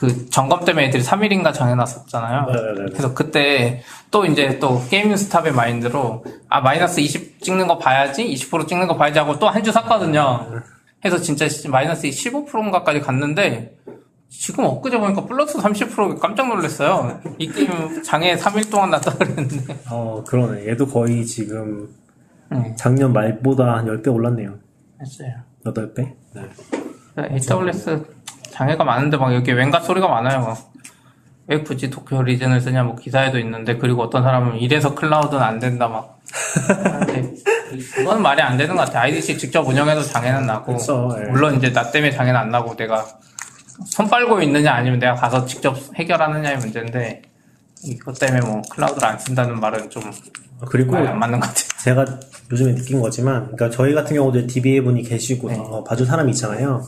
그 0.01 0.27
점검 0.31 0.65
때문에 0.65 0.87
애들이 0.87 1.03
3일인가 1.03 1.53
정해놨었잖아요. 1.53 2.45
네네네. 2.47 2.85
그래서 2.89 3.13
그때 3.13 3.83
또 4.09 4.25
이제 4.25 4.57
또 4.57 4.81
GameStop의 4.89 5.53
마인드로 5.53 6.25
아 6.49 6.59
마이너스 6.59 6.99
20 7.01 7.39
찍는 7.39 7.67
거 7.67 7.77
봐야지 7.77 8.25
20% 8.25 8.67
찍는 8.67 8.87
거 8.87 8.97
봐야지 8.97 9.19
하고 9.19 9.37
또 9.37 9.47
한 9.47 9.61
주 9.63 9.71
샀거든요. 9.71 10.63
해서 11.05 11.19
진짜 11.19 11.45
마이너스 11.69 12.07
15%인가까지 12.07 12.99
갔는데 13.01 13.77
지금 14.27 14.65
엊그제 14.65 14.97
보니까 14.97 15.25
플러스 15.25 15.59
30% 15.59 16.19
깜짝 16.19 16.47
놀랐어요. 16.47 17.19
이 17.37 17.47
게임 17.51 18.01
장애 18.01 18.35
3일 18.35 18.71
동안 18.71 18.89
났다 18.89 19.13
그랬는데. 19.13 19.77
어, 19.91 20.23
그러네. 20.25 20.67
얘도 20.69 20.87
거의 20.87 21.23
지금 21.27 21.87
네, 22.49 22.73
작년 22.75 23.13
말보다 23.13 23.75
한 23.77 23.85
10배 23.85 24.11
올랐네요. 24.11 24.55
했어요. 24.99 25.29
8배? 25.63 26.11
네. 26.33 26.41
AWS 27.17 28.03
장애가 28.51 28.83
많은데 28.83 29.17
막 29.17 29.33
여기 29.33 29.51
왠가 29.51 29.79
소리가 29.79 30.07
많아요. 30.07 30.41
막. 30.41 30.71
왜 31.47 31.61
굳이 31.61 31.89
도쿄 31.89 32.21
리전을 32.21 32.61
쓰냐 32.61 32.83
뭐 32.83 32.95
기사에도 32.95 33.39
있는데 33.39 33.77
그리고 33.77 34.03
어떤 34.03 34.23
사람은 34.23 34.57
이래서 34.57 34.95
클라우드는 34.95 35.41
안 35.41 35.59
된다 35.59 35.87
막. 35.87 36.19
그건 37.95 38.21
말이 38.21 38.41
안 38.41 38.57
되는 38.57 38.75
것 38.75 38.85
같아. 38.85 39.01
IDC 39.01 39.37
직접 39.37 39.67
운영해도 39.67 40.03
장애는 40.03 40.45
나고 40.45 40.77
그쵸, 40.77 41.09
예. 41.17 41.29
물론 41.29 41.55
이제 41.55 41.71
나 41.71 41.89
때문에 41.89 42.11
장애는 42.11 42.39
안 42.39 42.49
나고 42.49 42.75
내가 42.75 43.05
손 43.85 44.09
빨고 44.09 44.41
있느냐 44.41 44.73
아니면 44.73 44.99
내가 44.99 45.15
가서 45.15 45.45
직접 45.45 45.75
해결하느냐의 45.95 46.57
문제인데 46.57 47.21
이것 47.83 48.19
때문에 48.19 48.41
뭐 48.45 48.61
클라우드를 48.69 49.07
안 49.07 49.17
쓴다는 49.17 49.59
말은 49.59 49.89
좀 49.89 50.03
아, 50.05 50.11
그리고 50.67 50.95
안 50.95 51.17
맞는 51.17 51.39
것 51.39 51.47
같아. 51.47 51.61
제가 51.83 52.05
요즘에 52.51 52.75
느낀 52.75 53.01
거지만, 53.01 53.43
그러니까 53.55 53.69
저희 53.69 53.93
같은 53.93 54.15
경우도 54.15 54.47
DBA 54.47 54.81
분이 54.81 55.03
계시고 55.03 55.49
네. 55.49 55.57
어, 55.57 55.83
봐줄 55.83 56.05
사람이 56.05 56.31
있잖아요. 56.31 56.83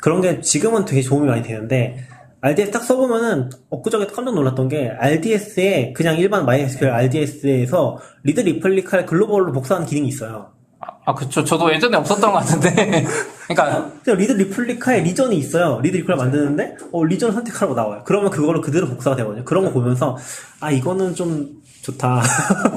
그런 0.00 0.20
게 0.20 0.40
지금은 0.40 0.84
되게 0.84 1.02
도움이 1.02 1.26
많이 1.26 1.42
되는데 1.42 2.06
RDS 2.40 2.70
딱 2.70 2.84
써보면은 2.84 3.50
엊그저께 3.70 4.06
깜짝 4.06 4.34
놀랐던 4.34 4.68
게 4.68 4.90
RDS에 4.90 5.92
그냥 5.94 6.16
일반 6.18 6.42
MySQL 6.42 6.92
RDS에서 6.92 7.98
read 8.22 8.40
replica를 8.40 9.06
글로벌로 9.06 9.52
복사하는 9.52 9.86
기능이 9.86 10.08
있어요. 10.08 10.52
아, 10.78 10.86
아, 11.06 11.14
그쵸. 11.14 11.42
저도 11.42 11.72
예전에 11.72 11.96
없었던 11.96 12.32
것 12.32 12.38
같은데. 12.38 13.04
그러니까 13.48 13.90
read 14.06 14.32
replica에 14.32 15.00
region이 15.00 15.36
있어요. 15.36 15.80
read 15.80 15.96
replica 15.96 16.22
만드는데 16.22 16.76
어, 16.92 17.04
region을 17.04 17.34
선택하라고 17.34 17.74
나와요. 17.74 18.02
그러면 18.04 18.30
그거를 18.30 18.60
그대로 18.60 18.86
복사가 18.86 19.16
되거든요. 19.16 19.44
그런 19.44 19.64
거 19.64 19.72
보면서 19.72 20.16
아 20.60 20.70
이거는 20.70 21.14
좀 21.14 21.62
좋다. 21.86 22.22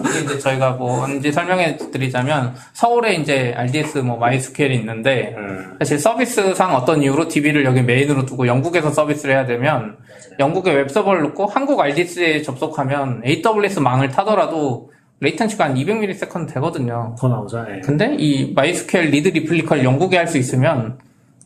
이게 0.09 0.19
이제 0.25 0.39
저희가 0.39 0.71
뭐 0.71 1.03
언제 1.03 1.31
설명해 1.31 1.77
드리자면 1.91 2.53
서울에 2.73 3.15
이제 3.15 3.53
RDS 3.55 3.99
뭐 3.99 4.17
MySQL이 4.17 4.75
있는데 4.75 5.35
사실 5.79 5.97
서비스상 5.99 6.75
어떤 6.75 7.01
이유로 7.01 7.27
DB를 7.27 7.65
여기 7.65 7.81
메인으로 7.81 8.25
두고 8.25 8.47
영국에서 8.47 8.91
서비스를 8.91 9.35
해야 9.35 9.45
되면 9.45 9.97
영국에 10.39 10.71
웹 10.73 10.89
서버를 10.89 11.21
놓고 11.23 11.47
한국 11.47 11.79
RDS에 11.79 12.41
접속하면 12.43 13.23
AWS 13.25 13.79
망을 13.79 14.09
타더라도 14.09 14.91
latency가 15.21 15.65
한 15.65 15.75
200ms 15.75 16.53
되거든요. 16.53 17.15
더 17.19 17.27
나오죠. 17.27 17.65
예. 17.69 17.81
근데 17.81 18.15
이 18.17 18.51
MySQL 18.51 19.09
read 19.09 19.29
replica를 19.29 19.83
영국에 19.83 20.15
할 20.17 20.27
수 20.27 20.37
있으면 20.37 20.97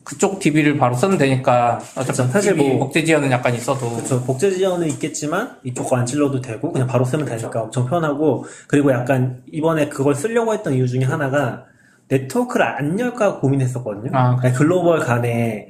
그쪽 0.04 0.38
DB를 0.38 0.76
바로 0.76 0.94
쓰면 0.94 1.16
되니까 1.16 1.80
어차피 1.96 2.14
사실 2.30 2.52
DB 2.54 2.68
뭐- 2.68 2.78
복제 2.86 3.04
지연은 3.04 3.30
약간 3.30 3.54
있어도 3.54 4.02
저 4.04 4.20
복제 4.22 4.50
지연은 4.50 4.86
있겠지만 4.88 5.56
이쪽 5.64 5.88
거 5.88 5.96
안 5.96 6.04
찔러도 6.04 6.40
되고 6.42 6.70
그냥 6.72 6.86
바로 6.86 7.04
쓰면 7.04 7.24
되니까 7.24 7.62
엄청 7.62 7.86
편하고 7.88 8.44
그리고 8.68 8.92
약간 8.92 9.42
이번에 9.50 9.88
그걸 9.88 10.14
쓰려고 10.14 10.52
했던 10.52 10.74
이유 10.74 10.86
중에 10.86 11.04
하나가 11.04 11.64
네트워크를 12.08 12.66
안 12.66 13.00
열까 13.00 13.40
고민했었거든요. 13.40 14.10
아, 14.12 14.36
아니, 14.42 14.52
글로벌 14.54 14.98
간에 15.00 15.68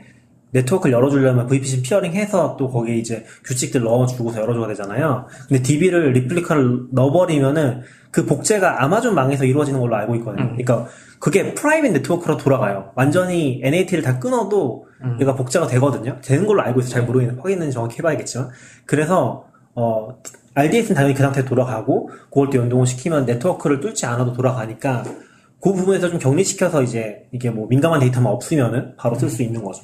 네트워크를 0.51 0.93
열어주려면 0.95 1.47
VPC 1.47 1.83
peering 1.83 2.13
해서 2.15 2.57
또 2.59 2.69
거기에 2.71 2.97
이제 2.97 3.25
규칙들 3.45 3.83
넣어주고서 3.83 4.41
열어줘야 4.41 4.67
되잖아요. 4.69 5.27
근데 5.49 5.63
DB를 5.63 6.13
replica를 6.13 6.87
넣어버리면은 6.93 7.83
그 8.11 8.25
복제가 8.27 8.83
아마존 8.85 9.15
망에서 9.15 9.45
이루어지는 9.45 9.81
걸로 9.81 9.95
알고 9.97 10.15
있거든요. 10.17 10.45
그러니까 10.49 10.87
그게 11.25 11.55
private 11.55 11.93
네트워크로 11.93 12.37
돌아가요. 12.37 12.93
완전히 12.97 13.59
NAT를 13.65 14.05
다 14.05 14.19
끊어도 14.19 14.85
얘가 15.23 15.35
복제가 15.35 15.67
되거든요. 15.69 16.19
되는 16.21 16.47
걸로 16.47 16.61
알고 16.61 16.81
있어요. 16.81 16.93
잘 16.93 17.05
모르겠는데 17.05 17.41
확인은 17.41 17.71
정확히 17.71 17.97
해봐야겠지만. 18.01 18.51
그래서 18.85 19.47
어 19.75 20.19
RDS는 20.55 20.95
당연히 20.95 21.15
그 21.15 21.23
상태에 21.23 21.47
돌아가고 21.47 22.11
그걸 22.25 22.51
또 22.51 22.59
연동을 22.59 22.87
시키면 22.87 23.25
네트워크를 23.25 23.81
뚫지 23.81 24.05
않아도 24.05 24.35
돌아가니까 24.35 25.03
그 25.63 25.73
부분에서 25.73 26.11
좀 26.11 26.19
격리시켜서 26.19 26.83
이제 26.83 27.27
이게 27.33 27.49
뭐 27.49 27.69
민감한 27.69 28.01
데이터만 28.01 28.31
없으면은 28.31 28.95
바로 28.99 29.15
쓸 29.15 29.31
수 29.31 29.43
있는 29.43 29.65
거죠. 29.65 29.83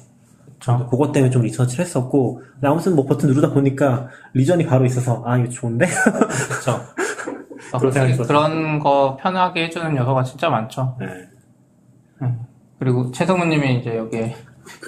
그렇죠. 0.59 0.85
그것 0.91 1.11
때문에 1.11 1.31
좀 1.31 1.41
리서치를 1.41 1.83
했었고 1.83 2.43
아무튼 2.61 2.95
뭐 2.95 3.07
버튼 3.07 3.29
누르다 3.29 3.49
보니까 3.51 4.09
region이 4.35 4.67
바로 4.67 4.85
있어서 4.85 5.23
아 5.25 5.39
이거 5.39 5.49
좋은데 5.49 5.87
그렇죠. 5.87 6.81
그런. 7.79 8.27
그런 8.27 8.79
거 8.79 9.17
편하게 9.19 9.65
해주는 9.65 9.97
요소가 9.97 10.23
진짜 10.23 10.49
많죠. 10.49 10.97
네. 10.99 11.07
그리고 12.79 13.11
최성우님이 13.11 13.79
이제 13.79 13.97
여기에 13.97 14.35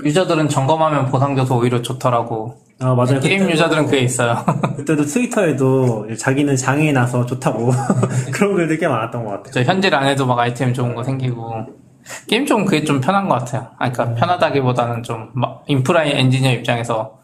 유저들은 0.04 0.50
점검하면 0.50 1.06
보상줘서 1.08 1.58
오히려 1.58 1.82
좋더라고. 1.82 2.58
아 2.80 2.96
맞아요 2.96 3.20
게임 3.20 3.44
그때도- 3.44 3.52
유저들은 3.52 3.86
그게 3.86 4.00
있어요. 4.00 4.36
그때도 4.78 5.06
트위터에도 5.06 6.16
자기는 6.16 6.56
장애에 6.56 6.92
나서 6.92 7.26
좋다고 7.26 7.72
그런 8.34 8.56
글들 8.56 8.78
꽤 8.80 8.88
많았던 8.88 9.24
것 9.24 9.30
같아요 9.32 9.52
저 9.54 9.64
현질 9.64 9.94
안 9.96 10.06
해도 10.08 10.26
막 10.26 10.40
아이템 10.40 10.74
좋은 10.74 10.96
거 10.96 11.04
생기고 11.04 11.68
게임 12.28 12.46
좀 12.46 12.66
그게 12.66 12.84
좀 12.84 13.00
편한 13.00 13.30
것 13.30 13.36
같아요. 13.40 13.70
아, 13.78 13.92
그러니까 13.92 14.16
편하다기보다는 14.20 15.04
좀 15.04 15.34
막 15.34 15.64
인프라 15.68 16.04
엔지니어 16.04 16.52
입장에서 16.54 17.20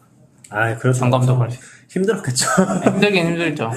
아 0.50 0.74
그렇죠 0.76 1.00
점검도 1.00 1.36
걸 1.36 1.51
수 1.51 1.58
힘들었겠죠 1.90 2.46
힘들긴 2.84 3.26
힘들죠. 3.26 3.70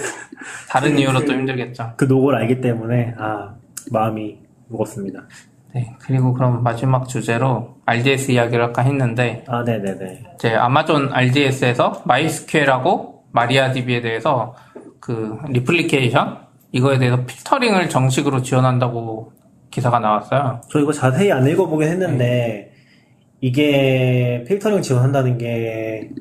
다른 0.70 0.98
이유로 0.98 1.26
또 1.26 1.34
힘들겠죠. 1.34 1.94
그 1.98 2.06
노고를 2.06 2.40
알기 2.40 2.62
때문에 2.62 3.16
아 3.18 3.56
마음이 3.92 4.38
무겁습니다 4.70 5.20
네, 5.74 5.95
그리고 5.99 6.34
그럼 6.34 6.63
마지막 6.63 7.07
주제로 7.07 7.78
RDS 7.86 8.32
이야기를 8.32 8.63
아까 8.63 8.84
했는데 8.84 9.43
아 9.47 9.63
네네네. 9.63 10.24
이제 10.36 10.53
아마존 10.53 11.11
RDS에서 11.11 12.03
MySQL하고 12.05 13.24
MariaDB에 13.32 14.01
대해서 14.01 14.55
그 14.99 15.38
replication? 15.49 16.38
이거에 16.71 16.97
대해서 16.97 17.26
필터링을 17.26 17.89
정식으로 17.89 18.41
지원한다고 18.41 19.34
기사가 19.71 19.99
나왔어요. 19.99 20.61
저 20.69 20.80
이거 20.80 20.91
자세히 20.91 21.32
안 21.32 21.47
읽어보긴 21.47 21.89
했는데 21.89 22.71
이게 23.41 24.43
필터링 24.47 24.82
지원한다는 24.82 25.38
게 25.38 26.11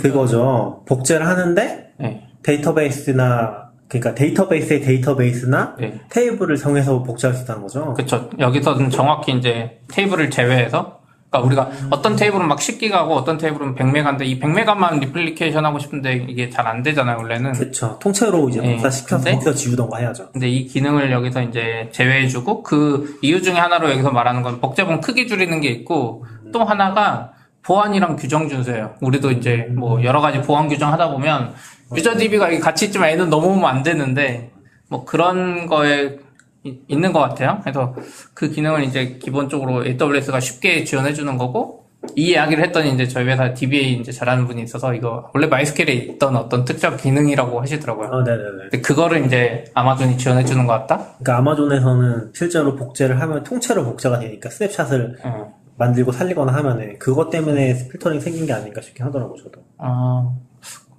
그거죠. 0.00 0.84
복제를 0.86 1.26
하는데 1.26 1.92
네, 1.98 2.28
데이터베이스나 2.42 3.67
그러니까 3.88 4.14
데이터베이스의 4.14 4.80
데이터베이스나 4.82 5.76
네. 5.78 6.00
테이블을 6.10 6.56
정해서 6.56 7.02
복제할 7.02 7.34
수 7.34 7.44
있다는 7.44 7.62
거죠. 7.62 7.94
그렇죠. 7.94 8.28
여기서는 8.38 8.90
정확히 8.90 9.32
이제 9.32 9.80
테이블을 9.90 10.30
제외해서 10.30 10.98
그러니까 11.30 11.46
우리가 11.46 11.70
어떤 11.90 12.16
테이블은 12.16 12.48
막 12.48 12.58
10기가고 12.58 13.10
어떤 13.10 13.36
테이블은 13.38 13.74
100메가인데 13.74 14.22
이 14.22 14.40
100메가만 14.40 14.98
replication 15.00 15.64
하고 15.64 15.78
싶은데 15.78 16.26
이게 16.28 16.48
잘 16.48 16.66
안 16.66 16.82
되잖아요, 16.82 17.16
원래는. 17.18 17.52
그렇죠. 17.52 17.98
통째로 18.00 18.48
이제 18.48 18.60
네. 18.60 18.72
복사시켜서 18.74 19.16
근데- 19.24 19.32
거기서 19.32 19.54
지우던가 19.54 19.98
해야죠. 19.98 20.30
근데 20.32 20.48
이 20.48 20.66
기능을 20.66 21.10
여기서 21.12 21.42
이제 21.42 21.88
제외해 21.92 22.28
주고 22.28 22.62
그 22.62 23.18
이유 23.22 23.42
중에 23.42 23.54
하나로 23.54 23.90
여기서 23.90 24.10
말하는 24.10 24.42
건 24.42 24.60
복제본 24.60 25.00
크기 25.00 25.26
줄이는 25.26 25.60
게 25.60 25.68
있고 25.68 26.24
또 26.52 26.64
하나가 26.64 27.32
보안이랑 27.62 28.16
규정 28.16 28.48
준수예요. 28.48 28.94
우리도 29.02 29.30
이제 29.32 29.66
뭐 29.76 30.02
여러 30.02 30.20
가지 30.22 30.40
보안 30.40 30.68
규정 30.68 30.90
하다 30.92 31.10
보면 31.10 31.52
유저 31.96 32.16
DB가 32.16 32.58
같이 32.60 32.86
있지만 32.86 33.10
얘는 33.10 33.30
넘어오면 33.30 33.64
안 33.64 33.82
되는데 33.82 34.50
뭐 34.88 35.04
그런 35.04 35.66
거에 35.66 36.18
이- 36.64 36.80
있는 36.88 37.12
것 37.12 37.20
같아요. 37.20 37.60
그래서 37.62 37.94
그 38.34 38.50
기능을 38.50 38.84
이제 38.84 39.18
기본적으로 39.22 39.84
AWS가 39.86 40.40
쉽게 40.40 40.84
지원해 40.84 41.12
주는 41.14 41.36
거고 41.38 41.86
이 42.16 42.30
이야기를 42.30 42.64
했더니 42.64 42.92
이제 42.92 43.08
저희 43.08 43.26
회사 43.26 43.52
DBA 43.54 43.94
이제 43.94 44.12
잘하는 44.12 44.46
분이 44.46 44.62
있어서 44.62 44.94
이거 44.94 45.30
원래 45.34 45.46
MySQL에 45.46 45.92
있던 45.94 46.36
어떤 46.36 46.64
특정 46.64 46.96
기능이라고 46.96 47.60
하시더라고요. 47.60 48.08
어, 48.08 48.22
네네네. 48.22 48.50
근데 48.70 48.80
그거를 48.80 49.24
이제 49.26 49.64
아마존이 49.74 50.16
지원해 50.16 50.44
주는 50.44 50.66
것 50.66 50.72
같다? 50.74 50.98
그러니까 51.18 51.38
아마존에서는 51.38 52.32
실제로 52.34 52.76
복제를 52.76 53.20
하면 53.20 53.42
통째로 53.42 53.84
복제가 53.84 54.20
되니까 54.20 54.48
snapshot을 54.50 55.18
어. 55.24 55.54
만들고 55.76 56.12
살리거나 56.12 56.52
하면은 56.54 56.98
그것 56.98 57.30
때문에 57.30 57.88
필터링 57.90 58.20
생긴 58.20 58.46
게 58.46 58.52
아닐까 58.52 58.80
싶긴 58.80 59.06
하더라고 59.06 59.36
저도. 59.36 59.60
아, 59.78 60.28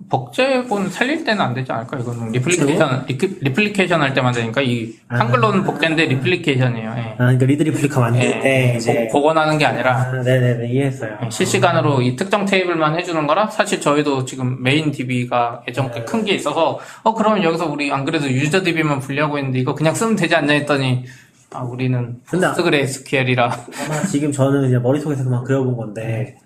복제본 0.10 0.90
살릴 0.90 1.24
때는 1.24 1.42
안 1.42 1.54
되지 1.54 1.72
않을까? 1.72 1.98
이거는 2.00 2.32
replication, 2.32 3.06
repl- 3.06 3.38
replication 3.42 4.02
할 4.02 4.14
때만 4.14 4.34
되니까 4.34 4.62
이 4.62 4.94
한글로는 5.08 5.64
복제인데 5.66 6.06
replication이에요. 6.06 6.90
예. 6.98 7.02
아, 7.12 7.16
그러니까 7.18 7.46
read 7.46 7.64
replica 7.64 8.00
만들 8.00 8.22
예, 8.22 8.40
때 8.40 8.74
이제. 8.78 8.94
복- 8.94 9.12
복원하는 9.22 9.58
게 9.58 9.66
아니라. 9.66 9.98
아, 9.98 10.12
네네네 10.24 10.70
이해했어요. 10.72 11.18
예, 11.26 11.30
실시간으로 11.30 12.02
이 12.02 12.16
특정 12.16 12.46
테이블만 12.46 12.98
해주는 12.98 13.28
거라 13.28 13.48
사실 13.50 13.82
저희도 13.82 14.26
지금 14.26 14.64
메인 14.64 14.92
DB가 14.92 15.64
예전 15.68 15.92
꽤 15.92 16.11
큰 16.11 16.26
게 16.26 16.34
있어서 16.36 16.80
어 17.04 17.14
그러면 17.14 17.44
여기서 17.44 17.66
우리 17.68 17.92
안 17.92 18.06
그래도 18.06 18.28
유저 18.30 18.64
DB만 18.64 19.00
분리하고 19.00 19.38
있는데 19.38 19.60
이거 19.60 19.76
그냥 19.76 19.94
쓰면 19.94 20.16
되지 20.16 20.34
않냐 20.36 20.54
했더니 20.54 21.04
아 21.52 21.62
우리는 21.64 22.18
근데 22.28 22.46
아- 22.46 22.50
PostgreSQL이라. 22.52 23.46
아마 23.46 24.02
지금 24.04 24.32
저는 24.32 24.68
이제 24.70 24.80
머릿속에서만 24.80 25.44
그려본 25.44 25.76
건데 25.76 26.38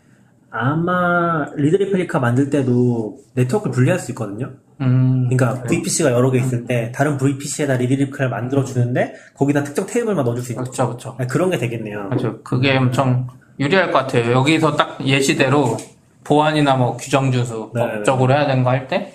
아마 0.55 1.47
read 1.55 1.75
replica 1.77 2.19
만들 2.19 2.49
때도 2.51 3.17
네트워크를 3.33 3.73
분리할 3.73 3.99
수 3.99 4.11
있거든요. 4.11 4.51
음 4.81 5.27
그러니까 5.29 5.63
VPC가 5.63 6.11
여러 6.11 6.29
개 6.29 6.37
있을 6.37 6.65
때 6.65 6.91
다른 6.93 7.17
VPC에다 7.17 7.75
read 7.77 7.93
replica를 7.93 8.29
만들어 8.29 8.63
주는데 8.63 9.15
거기다 9.35 9.63
특정 9.63 9.87
테이블만 9.87 10.23
넣어줄 10.23 10.43
수 10.43 10.51
있는 10.51 10.63
그렇죠 10.63 10.87
그렇죠 10.87 11.15
아, 11.19 11.25
그런 11.25 11.49
게 11.49 11.57
되겠네요. 11.57 12.07
맞아요. 12.09 12.41
그게 12.43 12.77
엄청 12.77 13.27
유리할 13.59 13.91
것 13.91 13.97
같아요. 13.99 14.31
여기서 14.31 14.75
딱 14.75 15.03
예시대로 15.03 15.75
보안이나 16.23 16.75
뭐 16.75 16.97
규정 16.97 17.31
준수 17.31 17.71
네, 17.73 17.81
법적으로 17.81 18.33
해야 18.33 18.45
되는 18.45 18.63
거 18.63 18.69
할 18.69 18.87
때 18.87 19.13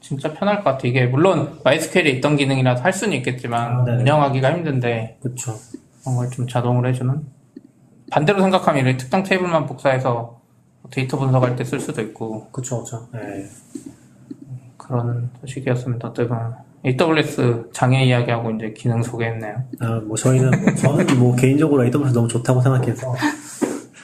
진짜 0.00 0.32
편할 0.32 0.64
것 0.64 0.70
같아요. 0.70 0.88
이게 0.90 1.04
물론 1.04 1.58
MySQL에 1.66 2.08
있던 2.12 2.36
기능이라서 2.36 2.82
할 2.82 2.94
수는 2.94 3.14
있겠지만 3.18 3.84
네. 3.84 3.92
운영하기가 3.96 4.52
힘든데 4.54 5.18
그렇죠. 5.22 5.54
그런 6.02 6.16
걸 6.16 6.30
좀 6.30 6.46
자동으로 6.48 6.88
해주는 6.88 7.14
반대로 8.10 8.40
생각하면 8.40 8.86
이렇게 8.86 8.96
특정 8.96 9.22
테이블만 9.22 9.66
복사해서 9.66 10.37
데이터 10.90 11.18
분석할 11.18 11.56
때 11.56 11.64
쓸 11.64 11.80
수도 11.80 12.00
있고 12.02 12.48
그렇죠, 12.50 12.76
그렇죠. 12.82 13.08
네. 13.12 13.46
그런 14.76 15.30
소식이었습니다. 15.40 16.08
어떻게 16.08 16.28
AWS 16.86 17.70
장애 17.72 18.04
이야기하고 18.04 18.50
이제 18.52 18.72
기능 18.76 19.02
소개했네요. 19.02 19.64
아, 19.80 20.00
뭐 20.06 20.16
저희는 20.16 20.50
뭐, 20.62 20.74
저는 20.74 21.18
뭐 21.18 21.36
개인적으로 21.36 21.84
AWS 21.84 22.12
너무 22.14 22.28
좋다고 22.28 22.60
생각해서 22.62 23.14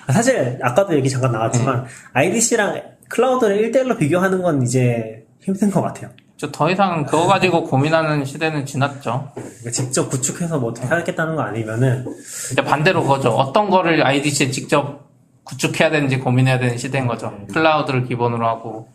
아, 0.07 0.13
사실 0.13 0.59
아까도 0.63 0.95
얘기 0.95 1.09
잠깐 1.09 1.33
나왔지만 1.33 1.87
IDC랑 2.13 2.83
클라우드를 3.09 3.71
1대1로 3.71 3.99
비교하는 3.99 4.43
건 4.43 4.63
이제 4.63 5.25
힘든 5.41 5.71
것 5.71 5.81
같아요. 5.83 6.11
저더 6.37 6.71
이상 6.71 7.05
그거 7.05 7.27
가지고 7.27 7.63
고민하는 7.65 8.25
시대는 8.25 8.67
지났죠. 8.67 9.31
그러니까 9.35 9.71
직접 9.71 10.11
구축해서 10.11 10.59
뭐 10.59 10.71
어떻게 10.71 10.87
하겠다는 10.87 11.37
거 11.37 11.43
아니면은 11.43 12.05
이제 12.53 12.63
반대로 12.63 13.03
그거죠. 13.03 13.31
어떤 13.31 13.71
거를 13.71 14.05
IDC에 14.05 14.51
직접 14.51 15.04
구축해야 15.45 15.91
되는지 15.91 16.19
고민해야 16.19 16.59
되는 16.59 16.77
시대인 16.77 17.07
거죠. 17.07 17.47
클라우드를 17.53 18.05
기본으로 18.05 18.47
하고. 18.47 18.89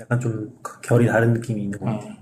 약간 0.00 0.18
좀 0.18 0.50
결이 0.82 1.06
다른 1.06 1.32
느낌이 1.34 1.62
있는 1.62 1.78
것 1.78 1.86
같아요. 1.86 2.10
네. 2.10 2.16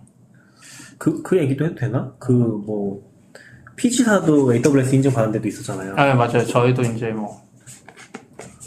그, 0.98 1.22
그 1.22 1.38
얘기도 1.38 1.64
해도 1.64 1.74
되나? 1.76 2.12
그, 2.18 2.32
뭐, 2.32 3.08
PG사도 3.76 4.52
AWS 4.52 4.96
인증 4.96 5.12
받은 5.12 5.32
데도 5.32 5.46
있었잖아요. 5.48 5.94
아, 5.96 6.06
네, 6.06 6.14
맞아요. 6.14 6.44
저희도 6.44 6.82
이제 6.82 7.08
뭐, 7.10 7.40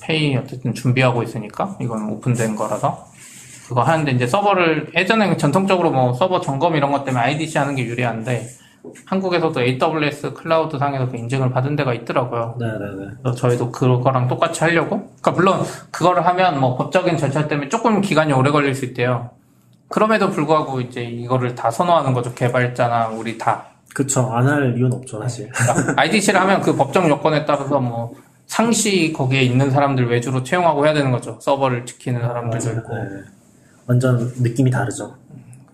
페이 0.02 0.36
어쨌든 0.38 0.74
준비하고 0.74 1.24
있으니까, 1.24 1.78
이건 1.82 2.10
오픈된 2.10 2.56
거라서. 2.56 3.12
그거 3.68 3.84
하는데 3.84 4.12
이제 4.12 4.26
서버를, 4.26 4.92
예전에 4.96 5.36
전통적으로 5.38 5.92
뭐 5.92 6.14
서버 6.14 6.42
점검 6.42 6.76
이런 6.76 6.92
것 6.92 7.04
때문에 7.04 7.24
IDC 7.24 7.58
하는 7.58 7.76
게 7.76 7.86
유리한데, 7.86 8.48
한국에서도 9.06 9.60
AWS 9.62 10.34
클라우드 10.34 10.78
상에서 10.78 11.08
그 11.10 11.18
인증을 11.18 11.52
받은 11.52 11.76
데가 11.76 11.94
있더라고요. 11.94 12.56
네네네. 12.60 13.12
그래서 13.22 13.36
저희도 13.38 13.72
그거랑 13.72 14.28
똑같이 14.28 14.64
하려고. 14.64 15.08
그러니까 15.22 15.32
물론 15.32 15.60
그거를 15.92 16.26
하면 16.26 16.60
뭐 16.60 16.76
법적인 16.78 17.18
절차 17.18 17.48
때문에 17.48 17.70
조금 17.70 18.02
기간이 18.02 18.34
오래 18.34 18.50
걸릴 18.52 18.74
수 18.76 18.86
있대요. 18.86 19.30
그럼에도 19.88 20.30
불구하고 20.30 20.82
이제 20.82 21.04
이거를 21.04 21.54
다 21.56 21.70
선호하는 21.70 22.14
거죠. 22.14 22.34
개발자나 22.34 23.10
우리 23.10 23.38
다. 23.38 23.66
그쵸. 23.94 24.32
안 24.32 24.48
할 24.48 24.76
이유는 24.78 24.94
없죠, 24.98 25.22
사실. 25.22 25.50
그러니까 25.52 25.94
IDC를 26.02 26.40
하면 26.40 26.62
그 26.62 26.76
법정 26.76 27.10
요건에 27.10 27.46
따라서 27.46 27.80
뭐 27.80 28.14
상시 28.48 29.12
거기에 29.14 29.42
있는 29.42 29.70
사람들 29.70 30.10
외주로 30.10 30.44
채용하고 30.44 30.86
해야 30.86 30.94
되는 30.94 31.12
거죠. 31.12 31.38
서버를 31.42 31.86
지키는 31.86 32.22
사람들도 32.22 32.70
있고. 32.72 32.96
네. 32.96 33.04
완전 33.88 34.32
느낌이 34.40 34.72
다르죠. 34.72 35.14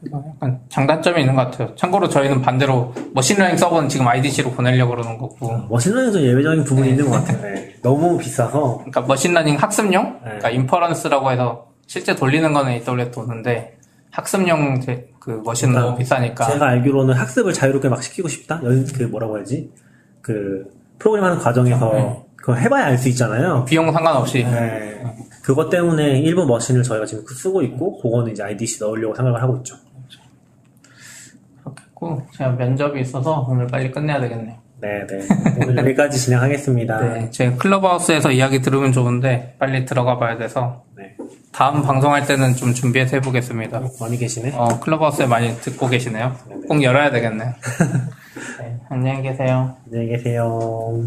그래서 0.10 0.24
약간 0.36 0.60
장단점이 0.70 1.20
있는 1.22 1.36
것 1.36 1.44
같아요. 1.52 1.76
참고로 1.76 2.10
저희는 2.10 2.42
반대로 2.42 2.94
machine 3.14 3.34
learning 3.34 3.58
서버는 3.58 3.90
지금 3.90 4.08
IDC로 4.08 4.52
보내려고 4.52 4.96
그러는 4.96 5.18
거고. 5.18 5.58
machine 5.70 5.87
learning은 5.87 6.14
좀 6.14 6.22
예외적인 6.22 6.64
부분이 6.64 6.90
있는 6.90 7.06
것 7.10 7.12
같아요. 7.12 7.42
네. 7.42 7.76
너무 7.82 8.18
비싸서. 8.18 8.78
그러니까 8.78 9.02
machine 9.02 9.27
learning 9.27 9.56
학습용, 9.58 10.04
네. 10.04 10.20
그러니까 10.24 10.50
inference라고 10.50 11.32
해서 11.32 11.68
실제 11.86 12.16
돌리는 12.16 12.52
거는 12.54 12.72
AWS 12.74 13.12
도는데 13.12 13.78
학습용 14.12 14.80
제- 14.82 15.08
그 15.20 15.42
machine은 15.44 15.74
그러니까 15.74 15.82
너무 15.92 15.98
비싸니까 15.98 16.46
제가 16.52 16.68
알기로는 16.70 17.14
학습을 17.14 17.54
자유롭게 17.54 17.90
막 17.90 18.02
시키고 18.02 18.28
싶다? 18.30 18.62
연, 18.64 18.86
그 18.96 19.04
뭐라고 19.04 19.38
해야지? 19.38 19.70
그, 20.22 20.66
프로그램 21.00 21.26
하는 21.26 21.38
과정에서 21.38 21.92
네. 21.94 22.24
그거 22.36 22.54
해봐야 22.56 22.86
알 22.86 22.98
수 22.98 23.10
있잖아요. 23.10 23.66
비용 23.66 23.92
상관없이 23.92 24.44
네. 24.44 25.04
그것 25.44 25.70
때문에 25.70 26.20
일부 26.20 26.46
머신을 26.46 26.84
저희가 26.84 27.06
지금 27.06 27.24
쓰고 27.26 27.62
있고, 27.64 28.02
그거는 28.02 28.32
이제 28.32 28.44
IDC 28.44 28.84
넣으려고 28.84 29.16
생각을 29.16 29.42
하고 29.42 29.56
있죠. 29.58 29.76
했고 31.98 32.22
제가 32.36 32.52
면접이 32.52 33.02
있어서 33.02 33.46
오늘 33.50 33.68
빨리 33.68 33.92
끝내야 33.92 34.22
되겠네요. 34.22 34.56
네 34.80 35.06
네. 35.08 35.28
오늘 35.62 35.78
여기까지 35.84 36.18
진행하겠습니다. 36.20 37.00
네, 37.02 37.30
제 37.32 37.52
클럽하우스에서 37.52 38.32
이야기 38.32 38.62
들으면 38.62 38.92
좋은데 38.92 39.56
빨리 39.60 39.86
들어가 39.86 40.18
봐야 40.18 40.38
돼서 40.38 40.84
네. 40.96 41.16
다음 41.52 41.82
방송할 41.82 42.28
때는 42.28 42.54
좀 42.56 42.74
준비해서 42.74 43.18
해보겠습니다. 43.18 43.82
많이 44.00 44.18
계시네. 44.18 44.54
어, 44.56 44.80
클럽하우스에 44.80 45.26
많이 45.26 45.56
듣고 45.58 45.88
계시네요. 45.90 46.36
꼭 46.68 46.84
열어야 46.84 47.10
되겠네요. 47.10 47.54
네, 48.62 48.80
안녕히 48.90 49.24
계세요. 49.24 49.76
안녕히 49.88 50.10
계세요. 50.10 51.04